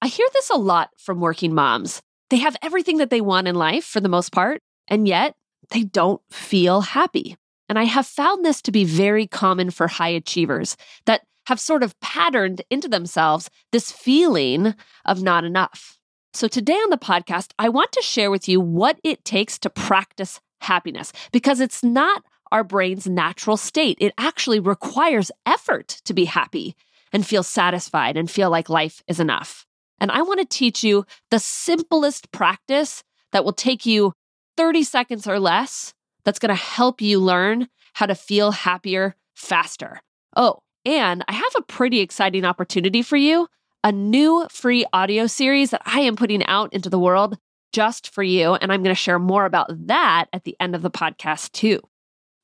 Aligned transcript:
I 0.00 0.06
hear 0.06 0.26
this 0.32 0.50
a 0.50 0.56
lot 0.56 0.90
from 0.96 1.20
working 1.20 1.54
moms. 1.54 2.02
They 2.30 2.38
have 2.38 2.56
everything 2.62 2.98
that 2.98 3.10
they 3.10 3.20
want 3.20 3.48
in 3.48 3.56
life 3.56 3.84
for 3.84 4.00
the 4.00 4.08
most 4.08 4.30
part, 4.32 4.62
and 4.86 5.08
yet 5.08 5.34
they 5.70 5.82
don't 5.82 6.20
feel 6.30 6.82
happy. 6.82 7.36
And 7.68 7.78
I 7.78 7.84
have 7.84 8.06
found 8.06 8.44
this 8.44 8.62
to 8.62 8.72
be 8.72 8.84
very 8.84 9.26
common 9.26 9.70
for 9.70 9.88
high 9.88 10.08
achievers 10.08 10.76
that 11.06 11.22
have 11.46 11.58
sort 11.58 11.82
of 11.82 11.98
patterned 12.00 12.62
into 12.70 12.88
themselves 12.88 13.50
this 13.72 13.90
feeling 13.90 14.74
of 15.04 15.22
not 15.22 15.44
enough. 15.44 15.98
So, 16.32 16.46
today 16.46 16.74
on 16.74 16.90
the 16.90 16.98
podcast, 16.98 17.52
I 17.58 17.68
want 17.68 17.90
to 17.92 18.02
share 18.02 18.30
with 18.30 18.48
you 18.48 18.60
what 18.60 19.00
it 19.02 19.24
takes 19.24 19.58
to 19.60 19.70
practice 19.70 20.40
happiness 20.60 21.12
because 21.32 21.60
it's 21.60 21.82
not 21.82 22.22
our 22.52 22.62
brain's 22.62 23.06
natural 23.06 23.56
state. 23.56 23.98
It 24.00 24.14
actually 24.18 24.60
requires 24.60 25.30
effort 25.44 25.88
to 26.04 26.14
be 26.14 26.26
happy 26.26 26.76
and 27.12 27.26
feel 27.26 27.42
satisfied 27.42 28.16
and 28.16 28.30
feel 28.30 28.50
like 28.50 28.68
life 28.68 29.02
is 29.08 29.18
enough. 29.18 29.66
And 30.00 30.10
I 30.10 30.22
want 30.22 30.40
to 30.40 30.46
teach 30.46 30.84
you 30.84 31.04
the 31.30 31.38
simplest 31.38 32.30
practice 32.32 33.02
that 33.32 33.44
will 33.44 33.52
take 33.52 33.84
you 33.86 34.12
30 34.56 34.82
seconds 34.82 35.26
or 35.26 35.38
less 35.38 35.94
that's 36.24 36.38
going 36.38 36.54
to 36.54 36.62
help 36.62 37.00
you 37.00 37.18
learn 37.18 37.68
how 37.94 38.06
to 38.06 38.14
feel 38.14 38.50
happier 38.52 39.16
faster. 39.34 40.00
Oh, 40.36 40.60
and 40.84 41.24
I 41.28 41.32
have 41.32 41.52
a 41.56 41.62
pretty 41.62 42.00
exciting 42.00 42.44
opportunity 42.44 43.02
for 43.02 43.16
you 43.16 43.48
a 43.84 43.92
new 43.92 44.46
free 44.50 44.84
audio 44.92 45.26
series 45.26 45.70
that 45.70 45.82
I 45.86 46.00
am 46.00 46.16
putting 46.16 46.44
out 46.46 46.72
into 46.72 46.90
the 46.90 46.98
world 46.98 47.38
just 47.72 48.12
for 48.12 48.22
you. 48.22 48.54
And 48.54 48.72
I'm 48.72 48.82
going 48.82 48.94
to 48.94 49.00
share 49.00 49.18
more 49.18 49.44
about 49.44 49.68
that 49.86 50.26
at 50.32 50.44
the 50.44 50.56
end 50.58 50.74
of 50.74 50.82
the 50.82 50.90
podcast, 50.90 51.52
too. 51.52 51.80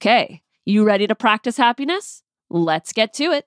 Okay, 0.00 0.42
you 0.64 0.84
ready 0.84 1.06
to 1.06 1.14
practice 1.14 1.56
happiness? 1.56 2.22
Let's 2.50 2.92
get 2.92 3.12
to 3.14 3.24
it. 3.32 3.46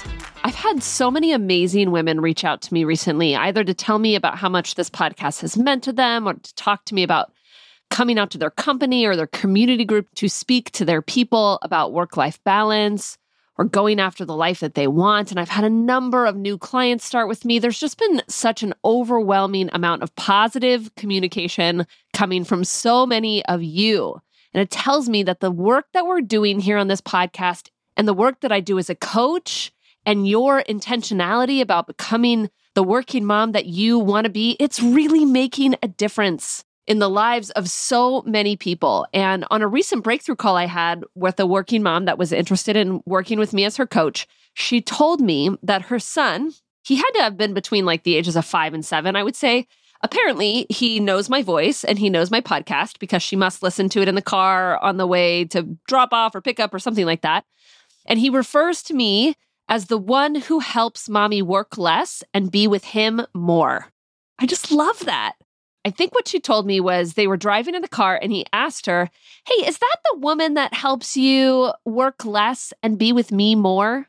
Had 0.61 0.83
so 0.83 1.09
many 1.09 1.33
amazing 1.33 1.89
women 1.89 2.21
reach 2.21 2.45
out 2.45 2.61
to 2.61 2.73
me 2.73 2.83
recently, 2.83 3.35
either 3.35 3.63
to 3.63 3.73
tell 3.73 3.97
me 3.97 4.13
about 4.13 4.37
how 4.37 4.47
much 4.47 4.75
this 4.75 4.91
podcast 4.91 5.41
has 5.41 5.57
meant 5.57 5.83
to 5.85 5.91
them 5.91 6.27
or 6.27 6.35
to 6.35 6.53
talk 6.53 6.85
to 6.85 6.93
me 6.93 7.01
about 7.01 7.33
coming 7.89 8.19
out 8.19 8.29
to 8.29 8.37
their 8.37 8.51
company 8.51 9.03
or 9.03 9.15
their 9.15 9.25
community 9.25 9.83
group 9.83 10.05
to 10.17 10.29
speak 10.29 10.69
to 10.73 10.85
their 10.85 11.01
people 11.01 11.57
about 11.63 11.93
work 11.93 12.15
life 12.15 12.39
balance 12.43 13.17
or 13.57 13.65
going 13.65 13.99
after 13.99 14.23
the 14.23 14.35
life 14.35 14.59
that 14.59 14.75
they 14.75 14.85
want. 14.85 15.31
And 15.31 15.39
I've 15.39 15.49
had 15.49 15.63
a 15.63 15.69
number 15.69 16.27
of 16.27 16.35
new 16.35 16.59
clients 16.59 17.05
start 17.05 17.27
with 17.27 17.43
me. 17.43 17.57
There's 17.57 17.79
just 17.79 17.97
been 17.97 18.21
such 18.27 18.61
an 18.61 18.75
overwhelming 18.85 19.71
amount 19.73 20.03
of 20.03 20.15
positive 20.15 20.93
communication 20.93 21.87
coming 22.13 22.43
from 22.43 22.63
so 22.65 23.07
many 23.07 23.43
of 23.45 23.63
you. 23.63 24.21
And 24.53 24.61
it 24.61 24.69
tells 24.69 25.09
me 25.09 25.23
that 25.23 25.39
the 25.39 25.49
work 25.49 25.87
that 25.93 26.05
we're 26.05 26.21
doing 26.21 26.59
here 26.59 26.77
on 26.77 26.87
this 26.87 27.01
podcast 27.01 27.69
and 27.97 28.07
the 28.07 28.13
work 28.13 28.41
that 28.41 28.51
I 28.51 28.59
do 28.59 28.77
as 28.77 28.91
a 28.91 28.95
coach 28.95 29.73
and 30.05 30.27
your 30.27 30.63
intentionality 30.63 31.61
about 31.61 31.87
becoming 31.87 32.49
the 32.73 32.83
working 32.83 33.25
mom 33.25 33.51
that 33.51 33.65
you 33.65 33.99
want 33.99 34.25
to 34.25 34.29
be, 34.31 34.55
it's 34.59 34.81
really 34.81 35.25
making 35.25 35.75
a 35.83 35.87
difference 35.87 36.63
in 36.87 36.99
the 36.99 37.09
lives 37.09 37.51
of 37.51 37.69
so 37.69 38.21
many 38.23 38.55
people. 38.55 39.05
And 39.13 39.45
on 39.51 39.61
a 39.61 39.67
recent 39.67 40.03
breakthrough 40.03 40.35
call 40.35 40.57
I 40.57 40.65
had 40.65 41.03
with 41.15 41.39
a 41.39 41.45
working 41.45 41.83
mom 41.83 42.05
that 42.05 42.17
was 42.17 42.31
interested 42.31 42.75
in 42.75 43.01
working 43.05 43.39
with 43.39 43.53
me 43.53 43.65
as 43.65 43.77
her 43.77 43.85
coach, 43.85 44.27
she 44.53 44.81
told 44.81 45.21
me 45.21 45.55
that 45.63 45.83
her 45.83 45.99
son, 45.99 46.51
he 46.83 46.95
had 46.95 47.11
to 47.15 47.21
have 47.21 47.37
been 47.37 47.53
between 47.53 47.85
like 47.85 48.03
the 48.03 48.15
ages 48.15 48.35
of 48.35 48.45
five 48.45 48.73
and 48.73 48.85
seven, 48.85 49.15
I 49.15 49.23
would 49.23 49.35
say. 49.35 49.67
Apparently, 50.03 50.65
he 50.69 50.99
knows 50.99 51.29
my 51.29 51.43
voice 51.43 51.83
and 51.83 51.99
he 51.99 52.09
knows 52.09 52.31
my 52.31 52.41
podcast 52.41 52.97
because 52.97 53.21
she 53.21 53.35
must 53.35 53.61
listen 53.61 53.87
to 53.89 54.01
it 54.01 54.07
in 54.07 54.15
the 54.15 54.21
car 54.21 54.77
on 54.79 54.97
the 54.97 55.05
way 55.05 55.45
to 55.45 55.77
drop 55.87 56.11
off 56.11 56.33
or 56.33 56.41
pick 56.41 56.59
up 56.59 56.73
or 56.73 56.79
something 56.79 57.05
like 57.05 57.21
that. 57.21 57.45
And 58.07 58.17
he 58.17 58.31
refers 58.31 58.81
to 58.83 58.95
me 58.95 59.35
as 59.71 59.85
the 59.85 59.97
one 59.97 60.35
who 60.35 60.59
helps 60.59 61.07
mommy 61.07 61.41
work 61.41 61.77
less 61.77 62.25
and 62.33 62.51
be 62.51 62.67
with 62.67 62.83
him 62.83 63.25
more. 63.33 63.87
I 64.37 64.45
just 64.45 64.69
love 64.69 64.99
that. 65.05 65.35
I 65.85 65.89
think 65.89 66.13
what 66.13 66.27
she 66.27 66.41
told 66.41 66.67
me 66.67 66.81
was 66.81 67.13
they 67.13 67.25
were 67.25 67.37
driving 67.37 67.73
in 67.73 67.81
the 67.81 67.87
car 67.87 68.19
and 68.21 68.33
he 68.33 68.45
asked 68.51 68.85
her, 68.85 69.09
Hey, 69.45 69.65
is 69.65 69.77
that 69.77 69.95
the 70.11 70.19
woman 70.19 70.55
that 70.55 70.73
helps 70.73 71.15
you 71.15 71.71
work 71.85 72.25
less 72.25 72.73
and 72.83 72.99
be 72.99 73.13
with 73.13 73.31
me 73.31 73.55
more? 73.55 74.07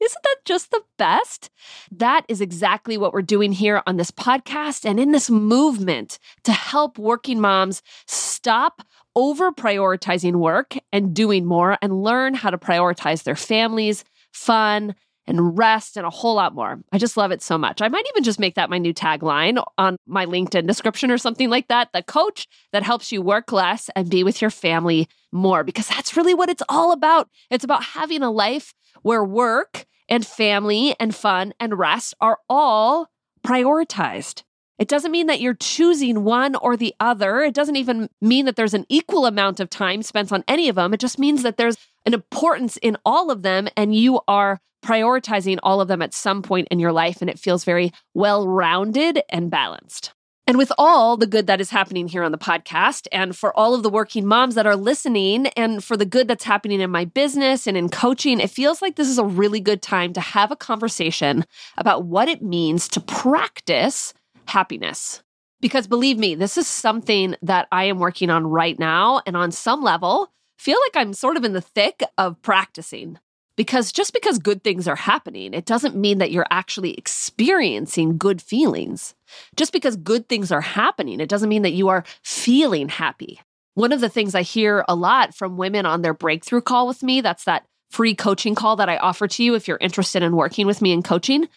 Isn't 0.00 0.22
that 0.24 0.36
just 0.44 0.72
the 0.72 0.82
best? 0.98 1.50
That 1.92 2.24
is 2.28 2.40
exactly 2.40 2.98
what 2.98 3.12
we're 3.12 3.22
doing 3.22 3.52
here 3.52 3.82
on 3.86 3.96
this 3.96 4.10
podcast 4.10 4.84
and 4.84 4.98
in 4.98 5.12
this 5.12 5.30
movement 5.30 6.18
to 6.42 6.52
help 6.52 6.98
working 6.98 7.40
moms 7.40 7.80
stop 8.06 8.82
over 9.14 9.52
prioritizing 9.52 10.36
work 10.36 10.74
and 10.92 11.14
doing 11.14 11.44
more 11.44 11.78
and 11.82 12.02
learn 12.02 12.34
how 12.34 12.50
to 12.50 12.58
prioritize 12.58 13.22
their 13.22 13.36
families, 13.36 14.04
fun, 14.32 14.94
and 15.26 15.56
rest 15.56 15.96
and 15.96 16.04
a 16.04 16.10
whole 16.10 16.34
lot 16.34 16.54
more. 16.54 16.80
I 16.92 16.98
just 16.98 17.16
love 17.16 17.30
it 17.30 17.40
so 17.40 17.56
much. 17.56 17.80
I 17.80 17.88
might 17.88 18.06
even 18.08 18.24
just 18.24 18.40
make 18.40 18.56
that 18.56 18.70
my 18.70 18.78
new 18.78 18.92
tagline 18.92 19.62
on 19.78 19.96
my 20.06 20.26
LinkedIn 20.26 20.66
description 20.66 21.10
or 21.10 21.18
something 21.18 21.48
like 21.48 21.68
that. 21.68 21.90
The 21.92 22.02
coach 22.02 22.48
that 22.72 22.82
helps 22.82 23.12
you 23.12 23.22
work 23.22 23.52
less 23.52 23.88
and 23.94 24.10
be 24.10 24.24
with 24.24 24.40
your 24.40 24.50
family 24.50 25.06
more, 25.30 25.62
because 25.62 25.86
that's 25.86 26.16
really 26.16 26.34
what 26.34 26.48
it's 26.48 26.62
all 26.68 26.90
about. 26.90 27.28
It's 27.48 27.64
about 27.64 27.84
having 27.84 28.22
a 28.22 28.30
life 28.30 28.74
where 29.02 29.24
work 29.24 29.86
and 30.08 30.26
family 30.26 30.96
and 30.98 31.14
fun 31.14 31.54
and 31.60 31.78
rest 31.78 32.14
are 32.20 32.38
all 32.48 33.06
prioritized. 33.46 34.42
It 34.80 34.88
doesn't 34.88 35.12
mean 35.12 35.26
that 35.26 35.40
you're 35.40 35.54
choosing 35.54 36.24
one 36.24 36.56
or 36.56 36.74
the 36.76 36.94
other. 36.98 37.42
It 37.42 37.54
doesn't 37.54 37.76
even 37.76 38.08
mean 38.22 38.46
that 38.46 38.56
there's 38.56 38.74
an 38.74 38.86
equal 38.88 39.26
amount 39.26 39.60
of 39.60 39.68
time 39.68 40.02
spent 40.02 40.32
on 40.32 40.42
any 40.48 40.70
of 40.70 40.76
them. 40.76 40.94
It 40.94 41.00
just 41.00 41.18
means 41.18 41.42
that 41.42 41.58
there's 41.58 41.76
an 42.06 42.14
importance 42.14 42.76
in 42.78 42.96
all 43.04 43.30
of 43.30 43.42
them 43.42 43.68
and 43.76 43.94
you 43.94 44.20
are 44.28 44.60
prioritizing 44.82 45.58
all 45.62 45.80
of 45.80 45.88
them 45.88 46.02
at 46.02 46.14
some 46.14 46.42
point 46.42 46.68
in 46.70 46.78
your 46.78 46.92
life 46.92 47.20
and 47.20 47.28
it 47.28 47.38
feels 47.38 47.64
very 47.64 47.92
well 48.14 48.48
rounded 48.48 49.22
and 49.28 49.50
balanced. 49.50 50.12
And 50.46 50.58
with 50.58 50.72
all 50.78 51.16
the 51.16 51.28
good 51.28 51.46
that 51.46 51.60
is 51.60 51.70
happening 51.70 52.08
here 52.08 52.24
on 52.24 52.32
the 52.32 52.38
podcast, 52.38 53.06
and 53.12 53.36
for 53.36 53.56
all 53.56 53.72
of 53.72 53.84
the 53.84 53.88
working 53.88 54.26
moms 54.26 54.56
that 54.56 54.66
are 54.66 54.74
listening, 54.74 55.46
and 55.48 55.84
for 55.84 55.96
the 55.96 56.04
good 56.04 56.26
that's 56.26 56.42
happening 56.42 56.80
in 56.80 56.90
my 56.90 57.04
business 57.04 57.68
and 57.68 57.76
in 57.76 57.88
coaching, 57.88 58.40
it 58.40 58.50
feels 58.50 58.82
like 58.82 58.96
this 58.96 59.08
is 59.08 59.18
a 59.18 59.24
really 59.24 59.60
good 59.60 59.80
time 59.80 60.12
to 60.14 60.20
have 60.20 60.50
a 60.50 60.56
conversation 60.56 61.44
about 61.78 62.04
what 62.04 62.28
it 62.28 62.42
means 62.42 62.88
to 62.88 63.00
practice 63.00 64.12
happiness. 64.46 65.22
Because 65.60 65.86
believe 65.86 66.18
me, 66.18 66.34
this 66.34 66.58
is 66.58 66.66
something 66.66 67.36
that 67.42 67.68
I 67.70 67.84
am 67.84 68.00
working 68.00 68.28
on 68.28 68.44
right 68.44 68.76
now. 68.76 69.22
And 69.26 69.36
on 69.36 69.52
some 69.52 69.84
level, 69.84 70.32
feel 70.60 70.78
like 70.86 71.02
I'm 71.02 71.14
sort 71.14 71.38
of 71.38 71.44
in 71.44 71.54
the 71.54 71.60
thick 71.60 72.02
of 72.18 72.40
practicing. 72.42 73.18
Because 73.56 73.92
just 73.92 74.12
because 74.12 74.38
good 74.38 74.62
things 74.62 74.86
are 74.86 74.96
happening, 74.96 75.52
it 75.52 75.66
doesn't 75.66 75.96
mean 75.96 76.18
that 76.18 76.30
you're 76.30 76.46
actually 76.50 76.94
experiencing 76.94 78.16
good 78.16 78.40
feelings. 78.40 79.14
Just 79.56 79.72
because 79.72 79.96
good 79.96 80.28
things 80.28 80.52
are 80.52 80.60
happening, 80.60 81.20
it 81.20 81.28
doesn't 81.28 81.48
mean 81.48 81.62
that 81.62 81.72
you 81.72 81.88
are 81.88 82.04
feeling 82.22 82.88
happy. 82.88 83.40
One 83.74 83.92
of 83.92 84.00
the 84.00 84.08
things 84.08 84.34
I 84.34 84.42
hear 84.42 84.84
a 84.88 84.94
lot 84.94 85.34
from 85.34 85.56
women 85.56 85.86
on 85.86 86.02
their 86.02 86.14
breakthrough 86.14 86.60
call 86.60 86.86
with 86.86 87.02
me, 87.02 87.20
that's 87.20 87.44
that 87.44 87.66
free 87.90 88.14
coaching 88.14 88.54
call 88.54 88.76
that 88.76 88.88
I 88.88 88.98
offer 88.98 89.26
to 89.26 89.42
you 89.42 89.54
if 89.54 89.66
you're 89.66 89.78
interested 89.80 90.22
in 90.22 90.36
working 90.36 90.66
with 90.66 90.80
me 90.82 90.92
in 90.92 91.02
coaching, 91.02 91.48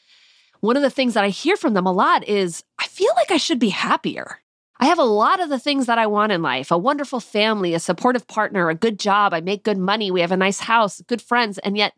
one 0.62 0.78
of 0.78 0.82
the 0.82 0.90
things 0.90 1.14
that 1.14 1.24
I 1.24 1.30
hear 1.30 1.58
from 1.58 1.74
them 1.74 1.86
a 1.86 1.92
lot 1.92 2.28
is 2.28 2.64
I 2.80 2.88
feel 2.88 3.12
like 3.18 3.32
I 3.32 3.38
should 3.38 3.60
be 3.60 3.70
happier. 3.70 4.40
I 4.80 4.88
have 4.88 5.00
a 5.00 5.04
lot 5.04 5.40
of 5.40 5.50
the 5.50 5.60
things 5.60 5.86
that 5.86 5.98
I 5.98 6.08
want 6.08 6.32
in 6.32 6.42
life 6.42 6.72
a 6.72 6.78
wonderful 6.78 7.20
family, 7.20 7.74
a 7.74 7.80
supportive 7.80 8.28
partner, 8.28 8.70
a 8.70 8.76
good 8.76 9.00
job. 9.00 9.34
I 9.34 9.42
make 9.42 9.64
good 9.64 9.78
money. 9.78 10.12
We 10.12 10.22
have 10.22 10.32
a 10.32 10.38
nice 10.38 10.62
house, 10.62 11.02
good 11.08 11.22
friends. 11.22 11.58
And 11.60 11.78
yet 11.78 11.94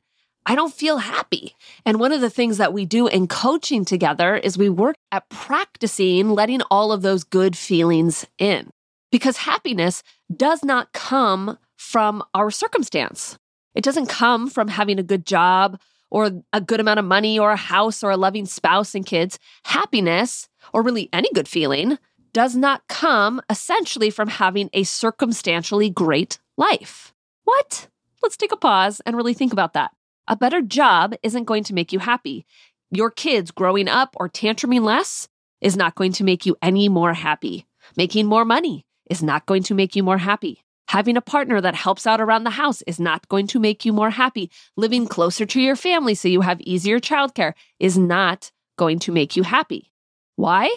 I 0.45 0.55
don't 0.55 0.73
feel 0.73 0.97
happy. 0.97 1.55
And 1.85 1.99
one 1.99 2.11
of 2.11 2.21
the 2.21 2.29
things 2.29 2.57
that 2.57 2.73
we 2.73 2.85
do 2.85 3.07
in 3.07 3.27
coaching 3.27 3.83
together 3.83 4.35
is 4.35 4.57
we 4.57 4.69
work 4.69 4.95
at 5.11 5.27
practicing 5.29 6.29
letting 6.29 6.61
all 6.69 6.91
of 6.91 7.01
those 7.01 7.23
good 7.23 7.57
feelings 7.57 8.25
in 8.37 8.69
because 9.11 9.37
happiness 9.37 10.03
does 10.35 10.63
not 10.63 10.93
come 10.93 11.57
from 11.77 12.23
our 12.33 12.51
circumstance. 12.51 13.37
It 13.73 13.83
doesn't 13.83 14.07
come 14.07 14.49
from 14.49 14.67
having 14.67 14.99
a 14.99 15.03
good 15.03 15.25
job 15.25 15.79
or 16.11 16.31
a 16.53 16.61
good 16.61 16.79
amount 16.79 16.99
of 16.99 17.05
money 17.05 17.39
or 17.39 17.51
a 17.51 17.57
house 17.57 18.03
or 18.03 18.11
a 18.11 18.17
loving 18.17 18.45
spouse 18.45 18.93
and 18.95 19.05
kids, 19.05 19.39
happiness, 19.65 20.47
or 20.73 20.81
really 20.81 21.09
any 21.11 21.29
good 21.33 21.47
feeling, 21.47 21.97
does 22.35 22.53
not 22.53 22.85
come 22.89 23.41
essentially 23.49 24.09
from 24.09 24.27
having 24.27 24.69
a 24.73 24.83
circumstantially 24.83 25.89
great 25.89 26.37
life. 26.57 27.13
What? 27.45 27.87
Let's 28.21 28.35
take 28.35 28.51
a 28.51 28.57
pause 28.57 29.01
and 29.05 29.15
really 29.15 29.33
think 29.33 29.53
about 29.53 29.71
that. 29.71 29.91
A 30.27 30.35
better 30.35 30.61
job 30.61 31.15
isn't 31.23 31.45
going 31.45 31.63
to 31.63 31.73
make 31.73 31.93
you 31.93 31.99
happy. 31.99 32.45
Your 32.91 33.09
kids 33.09 33.51
growing 33.51 33.87
up 33.87 34.17
or 34.17 34.27
tantruming 34.27 34.81
less 34.81 35.29
is 35.61 35.77
not 35.77 35.95
going 35.95 36.11
to 36.11 36.25
make 36.25 36.45
you 36.45 36.57
any 36.61 36.89
more 36.89 37.13
happy. 37.13 37.67
Making 37.95 38.25
more 38.25 38.43
money 38.43 38.85
is 39.09 39.23
not 39.23 39.45
going 39.45 39.63
to 39.63 39.73
make 39.73 39.95
you 39.95 40.03
more 40.03 40.17
happy. 40.17 40.61
Having 40.89 41.15
a 41.15 41.21
partner 41.21 41.61
that 41.61 41.75
helps 41.75 42.05
out 42.05 42.19
around 42.19 42.43
the 42.43 42.49
house 42.49 42.81
is 42.81 42.99
not 42.99 43.25
going 43.29 43.47
to 43.47 43.61
make 43.61 43.85
you 43.85 43.93
more 43.93 44.09
happy. 44.09 44.51
Living 44.75 45.07
closer 45.07 45.45
to 45.45 45.61
your 45.61 45.77
family 45.77 46.15
so 46.15 46.27
you 46.27 46.41
have 46.41 46.59
easier 46.59 46.99
childcare 46.99 47.53
is 47.79 47.97
not 47.97 48.51
going 48.77 48.99
to 48.99 49.13
make 49.13 49.37
you 49.37 49.43
happy. 49.43 49.89
Why? 50.35 50.69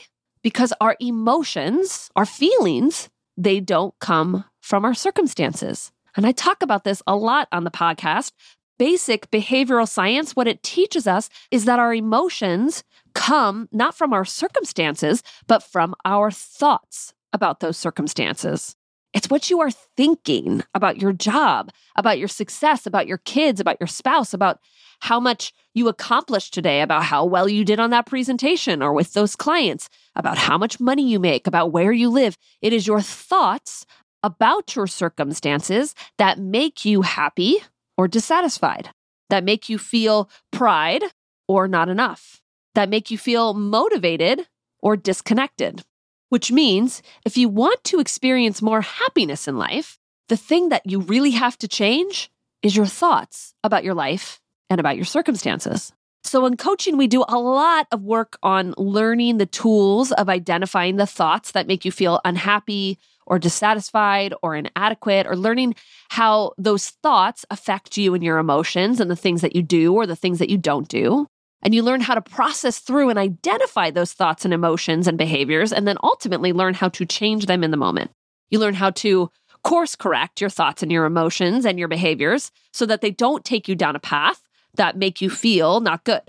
Because 0.43 0.73
our 0.81 0.97
emotions, 1.01 2.11
our 2.17 2.27
feelings, 2.27 3.09
they 3.37 3.61
don't 3.61 3.95
come 4.01 4.45
from 4.61 4.85
our 4.85 4.95
circumstances. 4.95 5.93
And 6.17 6.27
I 6.27 6.33
talk 6.33 6.63
about 6.63 6.85
this 6.85 7.03
a 7.07 7.17
lot 7.17 7.49
on 7.53 7.65
the 7.65 7.71
podcast. 7.71 8.33
Basic 8.79 9.31
behavioral 9.31 9.89
science, 9.89 10.37
what 10.37 10.49
it 10.49 10.63
teaches 10.63 11.07
us 11.07 11.29
is 11.51 11.65
that 11.65 11.79
our 11.79 11.95
emotions 11.95 12.85
come 13.15 13.69
not 13.73 13.97
from 13.97 14.13
our 14.13 14.25
circumstances, 14.25 15.23
but 15.47 15.63
from 15.63 15.95
our 16.05 16.31
thoughts 16.31 17.13
about 17.33 17.61
those 17.61 17.77
circumstances. 17.77 18.77
It's 19.15 19.31
what 19.31 19.49
you 19.49 19.61
are 19.61 19.71
thinking 19.71 20.63
about 20.75 21.01
your 21.01 21.13
job, 21.13 21.71
about 21.97 22.19
your 22.19 22.29
success, 22.29 22.87
about 22.87 23.07
your 23.07 23.19
kids, 23.19 23.59
about 23.59 23.79
your 23.81 23.87
spouse, 23.87 24.35
about 24.35 24.61
how 25.01 25.19
much 25.19 25.53
you 25.75 25.89
accomplished 25.89 26.53
today, 26.53 26.83
about 26.83 27.05
how 27.05 27.25
well 27.25 27.49
you 27.49 27.65
did 27.65 27.81
on 27.81 27.91
that 27.91 28.07
presentation 28.07 28.83
or 28.83 28.93
with 28.93 29.15
those 29.15 29.37
clients, 29.37 29.89
about 30.15 30.37
how 30.37 30.59
much 30.59 30.81
money 30.81 31.09
you 31.09 31.19
make, 31.19 31.47
about 31.47 31.73
where 31.73 31.93
you 31.93 32.11
live. 32.11 32.37
It 32.61 32.73
is 32.73 32.87
your 32.87 33.01
thoughts 33.01 33.87
about 34.23 34.75
your 34.75 34.87
circumstances 34.87 35.95
that 36.19 36.39
make 36.39 36.85
you 36.85 37.03
happy 37.03 37.59
or 37.97 38.09
dissatisfied, 38.09 38.91
that 39.31 39.45
make 39.45 39.69
you 39.69 39.79
feel 39.79 40.29
pride 40.53 41.05
or 41.47 41.69
not 41.69 41.89
enough, 41.89 42.43
that 42.75 42.89
make 42.89 43.11
you 43.11 43.17
feel 43.17 43.55
motivated 43.55 44.47
or 44.81 44.97
disconnected. 44.97 45.85
Which 46.29 46.53
means 46.53 47.03
if 47.25 47.37
you 47.37 47.49
want 47.49 47.83
to 47.85 48.01
experience 48.01 48.61
more 48.61 48.83
happiness 48.83 49.49
in 49.49 49.57
life, 49.57 49.99
the 50.29 50.37
thing 50.37 50.69
that 50.69 50.83
you 50.85 51.01
really 51.01 51.31
have 51.31 51.57
to 51.59 51.69
change 51.69 52.31
is 52.63 52.77
your 52.77 52.87
thoughts 52.87 53.55
about 53.65 53.85
your 53.85 53.95
life 53.95 54.41
and 54.69 54.79
about 54.79 54.97
your 54.97 55.05
circumstances. 55.05 55.93
So, 56.25 56.45
in 56.45 56.57
coaching, 56.57 56.99
we 56.99 57.07
do 57.07 57.25
a 57.29 57.39
lot 57.39 57.87
of 57.93 58.03
work 58.03 58.37
on 58.43 58.75
learning 58.77 59.39
the 59.39 59.47
tools 59.47 60.13
of 60.13 60.29
identifying 60.29 60.97
the 60.97 61.07
thoughts 61.07 61.53
that 61.53 61.67
make 61.67 61.85
you 61.85 61.93
feel 61.93 62.21
unhappy 62.25 62.99
or 63.27 63.39
dissatisfied 63.39 64.35
or 64.43 64.57
inadequate, 64.57 65.27
or 65.27 65.37
learning 65.37 65.75
how 66.11 66.53
those 66.59 66.89
thoughts 67.03 67.45
affect 67.51 67.97
you 67.97 68.15
and 68.15 68.25
your 68.25 68.39
emotions 68.39 69.01
and 69.01 69.11
the 69.11 69.17
things 69.17 69.43
that 69.43 69.55
you 69.55 69.63
do 69.63 69.95
or 69.95 70.07
the 70.07 70.17
things 70.17 70.39
that 70.39 70.51
you 70.51 70.59
don't 70.59 70.89
do. 70.89 71.27
And 71.63 71.75
you 71.75 71.83
learn 71.83 72.01
how 72.01 72.15
to 72.15 72.21
process 72.21 72.79
through 72.79 73.11
and 73.11 73.19
identify 73.19 73.91
those 73.91 74.13
thoughts 74.13 74.45
and 74.45 74.55
emotions 74.55 75.09
and 75.09 75.19
behaviors, 75.19 75.73
and 75.73 75.89
then 75.89 75.97
ultimately 76.03 76.53
learn 76.53 76.75
how 76.75 76.89
to 76.91 77.05
change 77.05 77.47
them 77.47 77.65
in 77.65 77.71
the 77.71 77.77
moment. 77.77 78.13
You 78.51 78.59
learn 78.59 78.75
how 78.75 78.91
to 78.91 79.31
course 79.65 79.97
correct 79.97 80.41
your 80.41 80.51
thoughts 80.51 80.83
and 80.83 80.91
your 80.91 81.05
emotions 81.05 81.67
and 81.67 81.79
your 81.79 81.89
behaviors 81.89 82.51
so 82.73 82.87
that 82.87 83.01
they 83.01 83.11
don't 83.11 83.45
take 83.45 83.69
you 83.69 83.75
down 83.75 83.97
a 83.97 84.01
path 84.01 84.43
that 84.75 84.97
make 84.97 85.21
you 85.21 85.29
feel 85.29 85.81
not 85.81 86.05
good. 86.05 86.23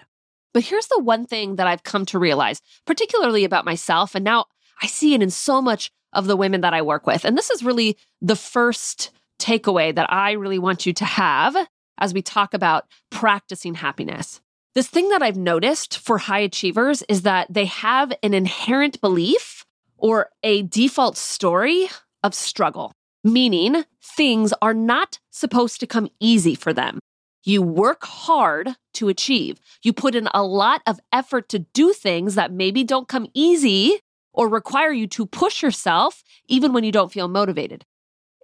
But 0.53 0.63
here's 0.63 0.87
the 0.87 1.01
one 1.01 1.25
thing 1.25 1.55
that 1.57 1.67
I've 1.67 1.83
come 1.83 2.05
to 2.07 2.19
realize, 2.19 2.61
particularly 2.85 3.45
about 3.45 3.65
myself. 3.65 4.15
And 4.15 4.25
now 4.25 4.45
I 4.81 4.87
see 4.87 5.13
it 5.13 5.21
in 5.21 5.29
so 5.29 5.61
much 5.61 5.91
of 6.11 6.25
the 6.25 6.35
women 6.35 6.61
that 6.61 6.73
I 6.73 6.81
work 6.81 7.05
with. 7.05 7.23
And 7.23 7.37
this 7.37 7.49
is 7.49 7.63
really 7.63 7.97
the 8.21 8.35
first 8.35 9.11
takeaway 9.39 9.93
that 9.93 10.11
I 10.11 10.31
really 10.31 10.59
want 10.59 10.85
you 10.85 10.93
to 10.93 11.05
have 11.05 11.55
as 11.99 12.13
we 12.13 12.21
talk 12.21 12.53
about 12.53 12.87
practicing 13.09 13.75
happiness. 13.75 14.41
This 14.79 14.87
thing 14.87 15.09
that 15.09 15.21
I've 15.21 15.35
noticed 15.35 15.97
for 15.97 16.19
high 16.19 16.39
achievers 16.39 17.03
is 17.09 17.23
that 17.23 17.53
they 17.53 17.65
have 17.65 18.13
an 18.23 18.33
inherent 18.33 19.01
belief 19.01 19.65
or 19.97 20.29
a 20.41 20.61
default 20.61 21.17
story 21.17 21.89
of 22.23 22.33
struggle, 22.33 22.93
meaning 23.21 23.83
things 24.01 24.53
are 24.61 24.73
not 24.73 25.19
supposed 25.31 25.81
to 25.81 25.85
come 25.85 26.07
easy 26.21 26.55
for 26.55 26.71
them. 26.71 26.99
You 27.43 27.61
work 27.61 28.05
hard 28.05 28.77
to 28.93 29.09
achieve. 29.09 29.59
You 29.83 29.91
put 29.91 30.15
in 30.15 30.29
a 30.33 30.43
lot 30.43 30.81
of 30.87 31.01
effort 31.11 31.49
to 31.49 31.59
do 31.59 31.91
things 31.91 32.35
that 32.35 32.53
maybe 32.53 32.85
don't 32.85 33.09
come 33.09 33.27
easy 33.33 33.99
or 34.31 34.47
require 34.47 34.93
you 34.93 35.07
to 35.07 35.25
push 35.25 35.61
yourself 35.61 36.23
even 36.47 36.71
when 36.71 36.85
you 36.85 36.93
don't 36.93 37.11
feel 37.11 37.27
motivated. 37.27 37.83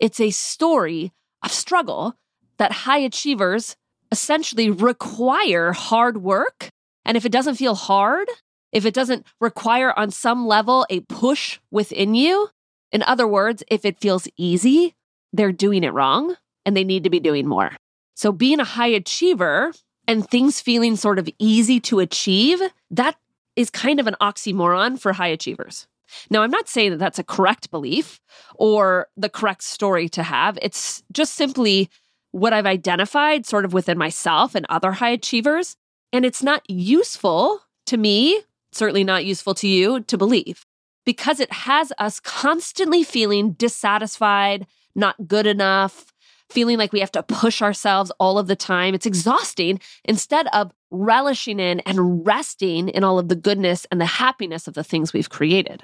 It's 0.01 0.19
a 0.19 0.31
story 0.31 1.13
of 1.41 1.53
struggle 1.53 2.17
that 2.57 2.73
high 2.73 2.99
achievers 2.99 3.77
essentially 4.15 4.69
require 4.69 5.73
hard 5.73 6.23
work. 6.23 6.69
And 7.03 7.17
if 7.17 7.25
it 7.25 7.33
doesn't 7.33 7.55
feel 7.55 7.75
hard, 7.75 8.29
if 8.71 8.85
it 8.85 8.93
doesn't 8.93 9.27
require 9.41 9.91
on 9.99 10.09
some 10.09 10.47
level 10.47 10.85
a 10.89 11.01
push 11.01 11.59
within 11.69 12.15
you, 12.15 12.47
in 12.93 13.03
other 13.03 13.27
words, 13.27 13.61
if 13.67 13.83
it 13.83 13.99
feels 13.99 14.25
easy, 14.37 14.95
they're 15.33 15.51
doing 15.51 15.83
it 15.83 15.91
wrong 15.91 16.37
and 16.65 16.77
they 16.77 16.85
need 16.85 17.03
to 17.03 17.09
be 17.09 17.19
doing 17.19 17.45
more. 17.45 17.71
So 18.15 18.31
being 18.31 18.61
a 18.61 18.63
high 18.63 18.87
achiever 18.87 19.73
and 20.07 20.25
things 20.25 20.61
feeling 20.61 20.95
sort 20.95 21.19
of 21.19 21.27
easy 21.37 21.81
to 21.81 21.99
achieve, 21.99 22.61
that 22.91 23.17
is 23.57 23.69
kind 23.69 23.99
of 23.99 24.07
an 24.07 24.15
oxymoron 24.21 24.97
for 24.97 25.11
high 25.11 25.27
achievers. 25.27 25.87
Now, 26.29 26.41
I'm 26.41 26.51
not 26.51 26.69
saying 26.69 26.91
that 26.91 26.99
that's 26.99 27.19
a 27.19 27.23
correct 27.23 27.69
belief 27.69 28.21
or 28.55 29.09
the 29.17 29.27
correct 29.27 29.63
story 29.63 30.07
to 30.09 30.23
have. 30.23 30.57
It's 30.61 31.03
just 31.11 31.33
simply 31.33 31.89
what 32.35 32.51
I've 32.51 32.65
identified 32.65 33.45
sort 33.45 33.63
of 33.63 33.71
within 33.71 33.97
myself 33.97 34.55
and 34.55 34.65
other 34.67 34.91
high 34.91 35.11
achievers. 35.11 35.77
And 36.11 36.25
it's 36.25 36.43
not 36.43 36.69
useful 36.69 37.61
to 37.85 37.95
me, 37.95 38.41
certainly 38.73 39.05
not 39.05 39.23
useful 39.23 39.53
to 39.55 39.69
you 39.69 40.01
to 40.01 40.17
believe 40.17 40.65
because 41.05 41.39
it 41.39 41.49
has 41.53 41.93
us 41.97 42.19
constantly 42.19 43.03
feeling 43.03 43.53
dissatisfied, 43.53 44.67
not 44.95 45.27
good 45.27 45.47
enough, 45.47 46.11
feeling 46.49 46.77
like 46.77 46.91
we 46.91 46.99
have 46.99 47.11
to 47.13 47.23
push 47.23 47.61
ourselves 47.61 48.11
all 48.19 48.37
of 48.37 48.47
the 48.47 48.55
time. 48.55 48.93
It's 48.93 49.05
exhausting 49.05 49.79
instead 50.03 50.47
of 50.51 50.73
relishing 50.91 51.61
in 51.61 51.79
and 51.81 52.27
resting 52.27 52.89
in 52.89 53.05
all 53.05 53.17
of 53.17 53.29
the 53.29 53.35
goodness 53.37 53.87
and 53.89 54.01
the 54.01 54.05
happiness 54.05 54.67
of 54.67 54.73
the 54.73 54.83
things 54.83 55.13
we've 55.13 55.29
created. 55.29 55.83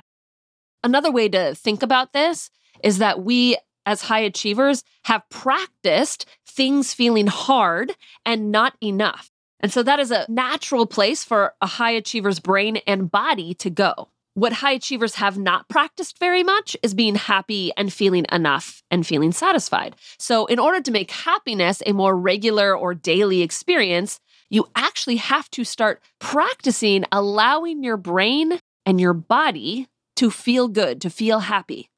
Another 0.84 1.14
way 1.14 1.30
to 1.30 1.56
think 1.56 1.82
about 1.82 2.12
this 2.12 2.50
is 2.84 2.98
that 2.98 3.24
we, 3.24 3.56
as 3.86 4.04
high 4.04 4.20
achievers, 4.20 4.84
have 5.06 5.28
practiced 5.30 6.26
things 6.46 6.94
feeling 6.94 7.28
hard 7.28 7.96
and 8.26 8.52
not 8.52 8.76
enough. 8.82 9.32
And 9.60 9.72
so 9.72 9.84
that 9.84 10.00
is 10.00 10.12
a 10.12 10.26
natural 10.28 10.86
place 10.86 11.24
for 11.24 11.54
a 11.62 11.68
high 11.68 11.92
achiever's 11.92 12.40
brain 12.40 12.78
and 12.88 13.12
body 13.12 13.54
to 13.56 13.70
go. 13.70 14.10
What 14.34 14.54
high 14.54 14.72
achievers 14.72 15.16
have 15.16 15.38
not 15.38 15.68
practiced 15.68 16.18
very 16.18 16.42
much 16.42 16.78
is 16.82 16.94
being 16.94 17.16
happy 17.16 17.72
and 17.76 17.92
feeling 17.92 18.26
enough 18.32 18.82
and 18.90 19.06
feeling 19.06 19.34
satisfied. 19.34 19.98
So, 20.18 20.46
in 20.46 20.58
order 20.58 20.82
to 20.82 20.92
make 20.92 21.12
happiness 21.12 21.84
a 21.86 21.92
more 21.92 22.16
regular 22.16 22.76
or 22.76 22.94
daily 22.94 23.42
experience, 23.42 24.22
you 24.50 24.70
actually 24.76 25.18
have 25.18 25.50
to 25.52 25.66
start 25.66 26.02
practicing 26.20 27.04
allowing 27.12 27.84
your 27.84 27.98
brain 27.98 28.60
and 28.86 29.02
your 29.02 29.14
body 29.14 29.88
to 30.16 30.32
feel 30.32 30.70
good, 30.70 31.02
to 31.02 31.10
feel 31.10 31.40
happy. 31.40 31.91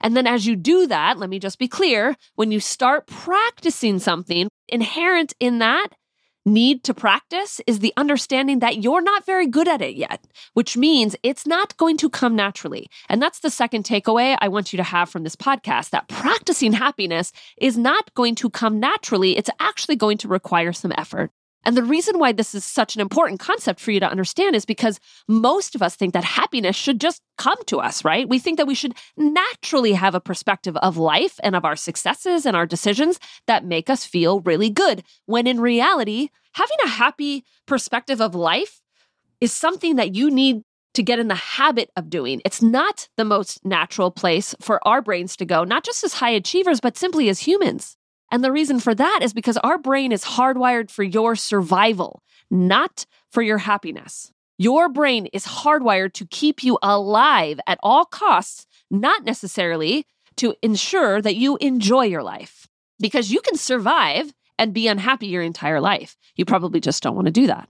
And 0.00 0.16
then, 0.16 0.26
as 0.26 0.46
you 0.46 0.56
do 0.56 0.86
that, 0.86 1.18
let 1.18 1.30
me 1.30 1.38
just 1.38 1.58
be 1.58 1.68
clear 1.68 2.16
when 2.34 2.52
you 2.52 2.60
start 2.60 3.06
practicing 3.06 3.98
something, 3.98 4.48
inherent 4.68 5.34
in 5.40 5.58
that 5.58 5.88
need 6.48 6.82
to 6.84 6.94
practice 6.94 7.60
is 7.66 7.78
the 7.78 7.92
understanding 7.96 8.58
that 8.60 8.82
you're 8.82 9.02
not 9.02 9.26
very 9.26 9.46
good 9.46 9.68
at 9.68 9.82
it 9.82 9.94
yet, 9.94 10.24
which 10.54 10.76
means 10.76 11.14
it's 11.22 11.46
not 11.46 11.76
going 11.76 11.96
to 11.98 12.10
come 12.10 12.34
naturally. 12.34 12.88
And 13.08 13.22
that's 13.22 13.40
the 13.40 13.50
second 13.50 13.84
takeaway 13.84 14.36
I 14.40 14.48
want 14.48 14.72
you 14.72 14.78
to 14.78 14.82
have 14.82 15.08
from 15.08 15.24
this 15.24 15.36
podcast 15.36 15.90
that 15.90 16.08
practicing 16.08 16.72
happiness 16.72 17.32
is 17.58 17.76
not 17.76 18.12
going 18.14 18.34
to 18.36 18.50
come 18.50 18.80
naturally. 18.80 19.36
It's 19.36 19.50
actually 19.60 19.96
going 19.96 20.18
to 20.18 20.28
require 20.28 20.72
some 20.72 20.92
effort. 20.96 21.30
And 21.64 21.76
the 21.76 21.82
reason 21.82 22.18
why 22.18 22.32
this 22.32 22.54
is 22.54 22.64
such 22.64 22.94
an 22.94 23.00
important 23.00 23.40
concept 23.40 23.80
for 23.80 23.90
you 23.90 24.00
to 24.00 24.10
understand 24.10 24.56
is 24.56 24.64
because 24.64 25.00
most 25.26 25.74
of 25.74 25.82
us 25.82 25.96
think 25.96 26.14
that 26.14 26.24
happiness 26.24 26.76
should 26.76 27.00
just 27.00 27.20
come 27.36 27.62
to 27.66 27.78
us, 27.78 28.04
right? 28.04 28.28
We 28.28 28.38
think 28.38 28.56
that 28.58 28.66
we 28.66 28.74
should 28.74 28.94
naturally 29.16 29.92
have 29.92 30.14
a 30.14 30.20
perspective 30.20 30.76
of 30.78 30.96
life 30.96 31.38
and 31.42 31.54
of 31.54 31.64
our 31.64 31.76
successes 31.76 32.46
and 32.46 32.56
our 32.56 32.64
decisions 32.64 33.18
that 33.46 33.64
make 33.64 33.90
us 33.90 34.04
feel 34.04 34.40
really 34.40 34.70
good. 34.70 35.02
When 35.26 35.46
in 35.46 35.60
reality, 35.60 36.28
having 36.52 36.78
a 36.84 36.88
happy 36.88 37.44
perspective 37.66 38.20
of 38.20 38.34
life 38.34 38.80
is 39.40 39.52
something 39.52 39.96
that 39.96 40.14
you 40.14 40.30
need 40.30 40.62
to 40.94 41.02
get 41.02 41.18
in 41.18 41.28
the 41.28 41.34
habit 41.34 41.90
of 41.96 42.08
doing. 42.08 42.40
It's 42.44 42.62
not 42.62 43.08
the 43.16 43.24
most 43.24 43.64
natural 43.64 44.10
place 44.10 44.54
for 44.60 44.80
our 44.88 45.02
brains 45.02 45.36
to 45.36 45.44
go, 45.44 45.64
not 45.64 45.84
just 45.84 46.02
as 46.02 46.14
high 46.14 46.30
achievers, 46.30 46.80
but 46.80 46.96
simply 46.96 47.28
as 47.28 47.40
humans. 47.40 47.97
And 48.30 48.44
the 48.44 48.52
reason 48.52 48.78
for 48.80 48.94
that 48.94 49.20
is 49.22 49.32
because 49.32 49.56
our 49.58 49.78
brain 49.78 50.12
is 50.12 50.24
hardwired 50.24 50.90
for 50.90 51.02
your 51.02 51.34
survival, 51.34 52.22
not 52.50 53.06
for 53.30 53.42
your 53.42 53.58
happiness. 53.58 54.32
Your 54.58 54.88
brain 54.88 55.26
is 55.26 55.46
hardwired 55.46 56.12
to 56.14 56.26
keep 56.26 56.62
you 56.62 56.78
alive 56.82 57.60
at 57.66 57.78
all 57.82 58.04
costs, 58.04 58.66
not 58.90 59.24
necessarily 59.24 60.04
to 60.36 60.54
ensure 60.62 61.22
that 61.22 61.36
you 61.36 61.56
enjoy 61.58 62.04
your 62.04 62.22
life. 62.22 62.68
Because 62.98 63.30
you 63.30 63.40
can 63.40 63.56
survive 63.56 64.32
and 64.58 64.74
be 64.74 64.88
unhappy 64.88 65.28
your 65.28 65.42
entire 65.42 65.80
life. 65.80 66.16
You 66.34 66.44
probably 66.44 66.80
just 66.80 67.02
don't 67.02 67.14
want 67.14 67.26
to 67.26 67.32
do 67.32 67.46
that. 67.46 67.68